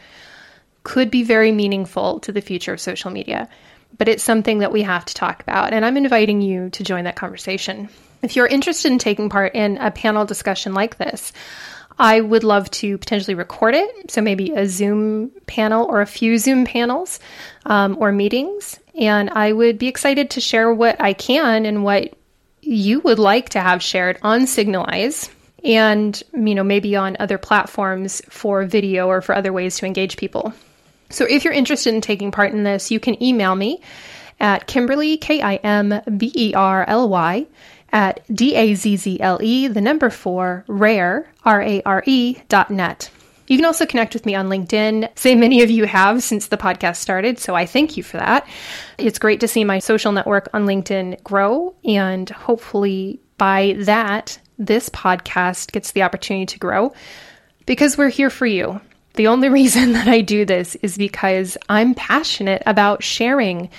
could 0.83 1.09
be 1.09 1.23
very 1.23 1.51
meaningful 1.51 2.19
to 2.21 2.31
the 2.31 2.41
future 2.41 2.73
of 2.73 2.79
social 2.79 3.11
media, 3.11 3.49
but 3.97 4.07
it's 4.07 4.23
something 4.23 4.59
that 4.59 4.71
we 4.71 4.83
have 4.83 5.05
to 5.05 5.13
talk 5.13 5.41
about. 5.41 5.73
And 5.73 5.85
I'm 5.85 5.97
inviting 5.97 6.41
you 6.41 6.69
to 6.71 6.83
join 6.83 7.05
that 7.05 7.15
conversation. 7.15 7.89
If 8.21 8.35
you're 8.35 8.47
interested 8.47 8.91
in 8.91 8.99
taking 8.99 9.29
part 9.29 9.55
in 9.55 9.77
a 9.77 9.91
panel 9.91 10.25
discussion 10.25 10.73
like 10.73 10.97
this, 10.97 11.33
I 11.97 12.21
would 12.21 12.43
love 12.43 12.69
to 12.71 12.97
potentially 12.97 13.35
record 13.35 13.75
it. 13.75 14.11
So 14.11 14.21
maybe 14.21 14.51
a 14.51 14.67
Zoom 14.67 15.31
panel 15.47 15.85
or 15.85 16.01
a 16.01 16.05
few 16.05 16.37
Zoom 16.37 16.65
panels 16.65 17.19
um, 17.65 17.97
or 17.99 18.11
meetings. 18.11 18.79
And 18.97 19.29
I 19.29 19.51
would 19.51 19.77
be 19.77 19.87
excited 19.87 20.29
to 20.31 20.41
share 20.41 20.73
what 20.73 20.99
I 21.01 21.13
can 21.13 21.65
and 21.65 21.83
what 21.83 22.13
you 22.61 22.99
would 23.01 23.19
like 23.19 23.49
to 23.49 23.59
have 23.59 23.83
shared 23.83 24.17
on 24.21 24.47
Signalise 24.47 25.29
and 25.63 26.21
you 26.33 26.55
know 26.55 26.63
maybe 26.63 26.95
on 26.95 27.17
other 27.19 27.37
platforms 27.37 28.21
for 28.29 28.65
video 28.65 29.07
or 29.07 29.21
for 29.21 29.35
other 29.35 29.51
ways 29.51 29.77
to 29.77 29.85
engage 29.85 30.17
people. 30.17 30.53
So 31.09 31.25
if 31.25 31.43
you're 31.43 31.53
interested 31.53 31.93
in 31.93 32.01
taking 32.01 32.31
part 32.31 32.51
in 32.51 32.63
this, 32.63 32.91
you 32.91 32.99
can 32.99 33.21
email 33.21 33.55
me 33.55 33.81
at 34.39 34.67
Kimberly 34.67 35.17
K 35.17 35.41
I 35.41 35.55
M 35.55 36.01
B 36.17 36.31
E 36.35 36.53
R 36.53 36.85
L 36.87 37.09
Y 37.09 37.47
at 37.91 38.19
D-A-Z-Z-L-E, 38.33 39.67
the 39.69 39.79
number 39.79 40.09
four, 40.09 40.65
rare, 40.67 41.31
R-A-R-E 41.45 42.37
dot 42.49 42.69
net. 42.69 43.09
You 43.47 43.57
can 43.57 43.65
also 43.65 43.85
connect 43.85 44.13
with 44.13 44.25
me 44.25 44.35
on 44.35 44.47
LinkedIn. 44.47 45.09
Say 45.17 45.35
many 45.35 45.61
of 45.61 45.69
you 45.69 45.85
have 45.85 46.23
since 46.23 46.47
the 46.47 46.57
podcast 46.57 46.97
started, 46.97 47.39
so 47.39 47.55
I 47.55 47.65
thank 47.65 47.95
you 47.95 48.03
for 48.03 48.17
that. 48.17 48.47
It's 48.97 49.19
great 49.19 49.39
to 49.41 49.47
see 49.47 49.63
my 49.63 49.79
social 49.79 50.11
network 50.11 50.49
on 50.53 50.65
LinkedIn 50.65 51.23
grow, 51.23 51.75
and 51.83 52.29
hopefully 52.29 53.19
by 53.37 53.75
that, 53.79 54.39
this 54.57 54.89
podcast 54.89 55.71
gets 55.71 55.91
the 55.91 56.03
opportunity 56.03 56.45
to 56.47 56.59
grow 56.59 56.93
because 57.65 57.97
we're 57.97 58.09
here 58.09 58.29
for 58.29 58.45
you. 58.45 58.79
The 59.13 59.27
only 59.27 59.49
reason 59.61 59.93
that 59.93 60.07
I 60.07 60.21
do 60.21 60.45
this 60.45 60.75
is 60.75 60.97
because 60.97 61.57
I'm 61.69 61.93
passionate 61.93 62.63
about 62.65 63.03
sharing 63.03 63.69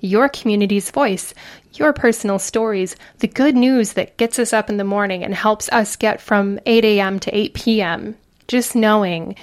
your 0.00 0.28
community's 0.28 0.90
voice, 0.90 1.32
your 1.74 1.92
personal 1.94 2.38
stories, 2.38 2.94
the 3.20 3.28
good 3.28 3.56
news 3.56 3.94
that 3.94 4.16
gets 4.18 4.38
us 4.38 4.52
up 4.52 4.68
in 4.68 4.76
the 4.76 4.84
morning 4.84 5.24
and 5.24 5.34
helps 5.34 5.70
us 5.70 5.96
get 5.96 6.20
from 6.20 6.60
8 6.66 6.84
a.m. 6.84 7.18
to 7.20 7.34
8 7.34 7.54
p.m. 7.54 8.16
Just 8.48 8.74
knowing 8.76 9.36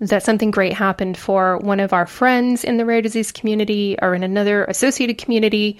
that 0.00 0.22
something 0.22 0.50
great 0.50 0.72
happened 0.72 1.16
for 1.16 1.58
one 1.58 1.80
of 1.80 1.92
our 1.92 2.06
friends 2.06 2.64
in 2.64 2.76
the 2.76 2.84
rare 2.84 3.02
disease 3.02 3.32
community 3.32 3.96
or 4.00 4.14
in 4.14 4.22
another 4.22 4.64
associated 4.64 5.18
community, 5.18 5.78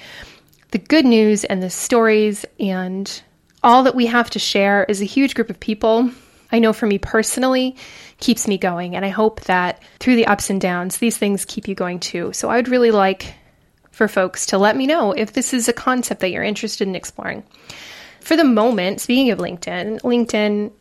the 0.71 0.79
good 0.79 1.05
news 1.05 1.45
and 1.45 1.63
the 1.63 1.71
stories 1.71 2.45
and 2.59 3.23
all 3.63 3.85
that 3.85 3.95
we 3.95 4.07
have 4.07 4.31
to 4.31 4.39
share 4.39 4.85
is 4.85 5.01
a 5.01 5.07
huge 5.07 5.35
group 5.35 5.51
of 5.51 5.61
people. 5.61 6.11
I 6.51 6.59
know 6.59 6.73
for 6.73 6.87
me 6.87 6.99
personally, 6.99 7.77
keeps 8.21 8.49
me 8.49 8.59
going. 8.59 8.97
And 8.97 9.05
I 9.05 9.11
hope 9.11 9.43
that 9.43 9.83
through 10.01 10.17
the 10.17 10.27
ups 10.27 10.51
and 10.51 10.61
downs, 10.61 10.99
these 10.99 11.17
things 11.17 11.45
keep 11.45 11.69
you 11.69 11.75
going 11.75 12.01
too. 12.01 12.33
So 12.33 12.49
I 12.51 12.57
would 12.57 12.69
really 12.69 12.91
like 12.91 13.35
for 13.91 14.09
folks 14.09 14.47
to 14.47 14.59
let 14.59 14.77
me 14.77 14.87
know 14.87 15.13
if 15.13 15.33
this 15.33 15.53
is 15.53 15.69
a 15.69 15.73
concept 15.73 16.21
that 16.21 16.31
you're 16.31 16.43
interested 16.43 16.87
in 16.87 16.95
exploring. 16.95 17.43
For 18.21 18.37
the 18.37 18.45
moment, 18.45 19.01
speaking 19.01 19.31
of 19.31 19.39
LinkedIn, 19.39 20.01
LinkedIn 20.03 20.73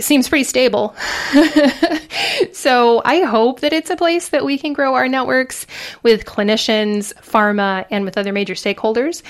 seems 0.00 0.28
pretty 0.28 0.44
stable. 0.44 0.94
so 2.52 3.00
I 3.04 3.20
hope 3.20 3.60
that 3.60 3.72
it's 3.72 3.90
a 3.90 3.96
place 3.96 4.30
that 4.30 4.44
we 4.44 4.58
can 4.58 4.72
grow 4.72 4.94
our 4.94 5.08
networks 5.08 5.66
with 6.02 6.24
clinicians, 6.24 7.14
pharma, 7.14 7.86
and 7.90 8.04
with 8.04 8.18
other 8.18 8.32
major 8.32 8.54
stakeholders. 8.54 9.22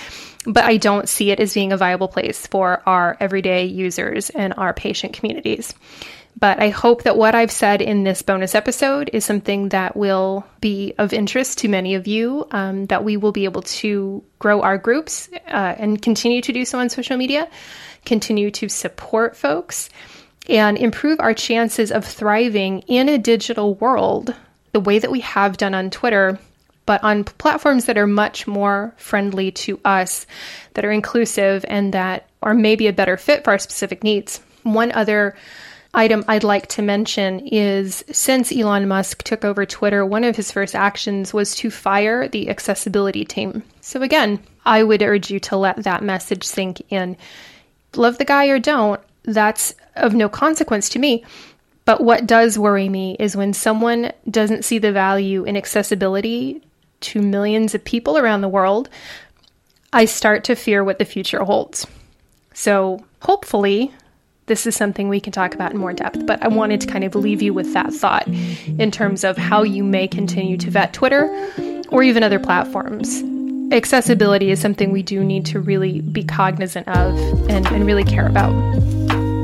But 0.46 0.64
I 0.64 0.76
don't 0.76 1.08
see 1.08 1.30
it 1.30 1.40
as 1.40 1.54
being 1.54 1.72
a 1.72 1.76
viable 1.76 2.08
place 2.08 2.46
for 2.46 2.82
our 2.86 3.16
everyday 3.20 3.66
users 3.66 4.30
and 4.30 4.54
our 4.56 4.72
patient 4.72 5.12
communities. 5.12 5.74
But 6.38 6.60
I 6.60 6.70
hope 6.70 7.04
that 7.04 7.16
what 7.16 7.34
I've 7.34 7.52
said 7.52 7.80
in 7.80 8.02
this 8.02 8.22
bonus 8.22 8.54
episode 8.54 9.08
is 9.12 9.24
something 9.24 9.68
that 9.68 9.96
will 9.96 10.44
be 10.60 10.94
of 10.98 11.12
interest 11.12 11.58
to 11.58 11.68
many 11.68 11.94
of 11.94 12.08
you, 12.08 12.46
um, 12.50 12.86
that 12.86 13.04
we 13.04 13.16
will 13.16 13.30
be 13.30 13.44
able 13.44 13.62
to 13.62 14.24
grow 14.40 14.60
our 14.60 14.76
groups 14.76 15.28
uh, 15.46 15.74
and 15.78 16.02
continue 16.02 16.42
to 16.42 16.52
do 16.52 16.64
so 16.64 16.80
on 16.80 16.88
social 16.88 17.16
media, 17.16 17.48
continue 18.04 18.50
to 18.50 18.68
support 18.68 19.36
folks 19.36 19.90
and 20.48 20.76
improve 20.76 21.20
our 21.20 21.34
chances 21.34 21.90
of 21.90 22.04
thriving 22.04 22.80
in 22.80 23.08
a 23.08 23.18
digital 23.18 23.74
world 23.74 24.34
the 24.72 24.80
way 24.80 24.98
that 24.98 25.10
we 25.10 25.20
have 25.20 25.56
done 25.56 25.74
on 25.74 25.90
Twitter, 25.90 26.38
but 26.84 27.02
on 27.02 27.24
platforms 27.24 27.86
that 27.86 27.96
are 27.96 28.06
much 28.06 28.46
more 28.46 28.92
friendly 28.96 29.50
to 29.50 29.80
us, 29.84 30.26
that 30.74 30.84
are 30.84 30.92
inclusive, 30.92 31.64
and 31.68 31.94
that 31.94 32.28
are 32.42 32.54
maybe 32.54 32.86
a 32.86 32.92
better 32.92 33.16
fit 33.16 33.44
for 33.44 33.52
our 33.52 33.58
specific 33.58 34.04
needs. 34.04 34.40
One 34.64 34.92
other 34.92 35.36
item 35.94 36.24
I'd 36.26 36.44
like 36.44 36.66
to 36.70 36.82
mention 36.82 37.40
is 37.46 38.04
since 38.10 38.52
Elon 38.52 38.88
Musk 38.88 39.22
took 39.22 39.44
over 39.44 39.64
Twitter, 39.64 40.04
one 40.04 40.24
of 40.24 40.36
his 40.36 40.50
first 40.50 40.74
actions 40.74 41.32
was 41.32 41.54
to 41.56 41.70
fire 41.70 42.28
the 42.28 42.50
accessibility 42.50 43.24
team. 43.24 43.62
So, 43.80 44.02
again, 44.02 44.40
I 44.66 44.82
would 44.82 45.02
urge 45.02 45.30
you 45.30 45.38
to 45.40 45.56
let 45.56 45.84
that 45.84 46.02
message 46.02 46.44
sink 46.44 46.82
in. 46.90 47.16
Love 47.94 48.18
the 48.18 48.24
guy 48.24 48.46
or 48.46 48.58
don't, 48.58 49.00
that's 49.24 49.74
of 49.96 50.14
no 50.14 50.28
consequence 50.28 50.88
to 50.90 50.98
me. 50.98 51.24
But 51.84 52.02
what 52.02 52.26
does 52.26 52.58
worry 52.58 52.88
me 52.88 53.16
is 53.18 53.36
when 53.36 53.52
someone 53.52 54.12
doesn't 54.30 54.64
see 54.64 54.78
the 54.78 54.92
value 54.92 55.44
in 55.44 55.56
accessibility 55.56 56.62
to 57.00 57.20
millions 57.20 57.74
of 57.74 57.84
people 57.84 58.16
around 58.16 58.40
the 58.40 58.48
world, 58.48 58.88
I 59.92 60.06
start 60.06 60.44
to 60.44 60.56
fear 60.56 60.82
what 60.82 60.98
the 60.98 61.04
future 61.04 61.44
holds. 61.44 61.86
So, 62.54 63.04
hopefully, 63.20 63.92
this 64.46 64.66
is 64.66 64.76
something 64.76 65.08
we 65.08 65.20
can 65.20 65.32
talk 65.32 65.54
about 65.54 65.72
in 65.72 65.78
more 65.78 65.92
depth, 65.92 66.26
but 66.26 66.42
I 66.42 66.48
wanted 66.48 66.80
to 66.82 66.86
kind 66.86 67.04
of 67.04 67.14
leave 67.14 67.42
you 67.42 67.52
with 67.52 67.72
that 67.74 67.92
thought 67.92 68.26
in 68.26 68.90
terms 68.90 69.24
of 69.24 69.36
how 69.36 69.62
you 69.62 69.82
may 69.82 70.06
continue 70.06 70.56
to 70.58 70.70
vet 70.70 70.92
Twitter 70.92 71.24
or 71.88 72.02
even 72.02 72.22
other 72.22 72.38
platforms. 72.38 73.22
Accessibility 73.72 74.50
is 74.50 74.60
something 74.60 74.92
we 74.92 75.02
do 75.02 75.24
need 75.24 75.46
to 75.46 75.60
really 75.60 76.00
be 76.00 76.22
cognizant 76.22 76.86
of 76.88 77.16
and, 77.48 77.66
and 77.66 77.86
really 77.86 78.04
care 78.04 78.26
about. 78.26 78.52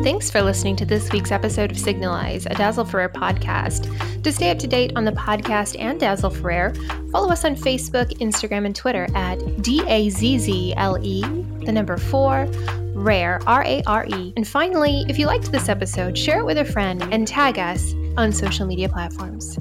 Thanks 0.03 0.31
for 0.31 0.41
listening 0.41 0.77
to 0.77 0.87
this 0.87 1.13
week's 1.13 1.31
episode 1.31 1.71
of 1.71 1.79
Signalise, 1.79 2.47
a 2.47 2.55
Dazzle 2.55 2.87
for 2.87 2.97
Rare 2.97 3.11
podcast. 3.11 4.23
To 4.23 4.33
stay 4.33 4.51
up 4.51 4.59
to 4.61 4.67
date 4.67 4.93
on 4.97 5.05
the 5.05 5.13
podcast 5.13 5.77
and 5.79 6.01
Dazzle 6.01 6.31
for 6.31 6.49
Rare, 6.49 6.75
follow 7.13 7.29
us 7.29 7.45
on 7.45 7.55
Facebook, 7.55 8.11
Instagram, 8.17 8.65
and 8.65 8.75
Twitter 8.75 9.07
at 9.15 9.61
D 9.61 9.83
A 9.87 10.09
Z 10.09 10.39
Z 10.39 10.75
L 10.79 10.97
E, 11.03 11.21
the 11.67 11.71
number 11.71 11.99
four, 11.99 12.49
Rare, 12.95 13.43
R 13.47 13.63
A 13.63 13.83
R 13.87 14.07
E. 14.07 14.33
And 14.39 14.49
finally, 14.49 15.05
if 15.07 15.19
you 15.19 15.27
liked 15.27 15.53
this 15.53 15.69
episode, 15.69 16.17
share 16.17 16.39
it 16.39 16.47
with 16.47 16.57
a 16.57 16.65
friend 16.65 17.03
and 17.13 17.29
tag 17.29 17.59
us 17.59 17.93
on 18.17 18.33
social 18.33 18.67
media 18.67 18.89
platforms. 18.89 19.59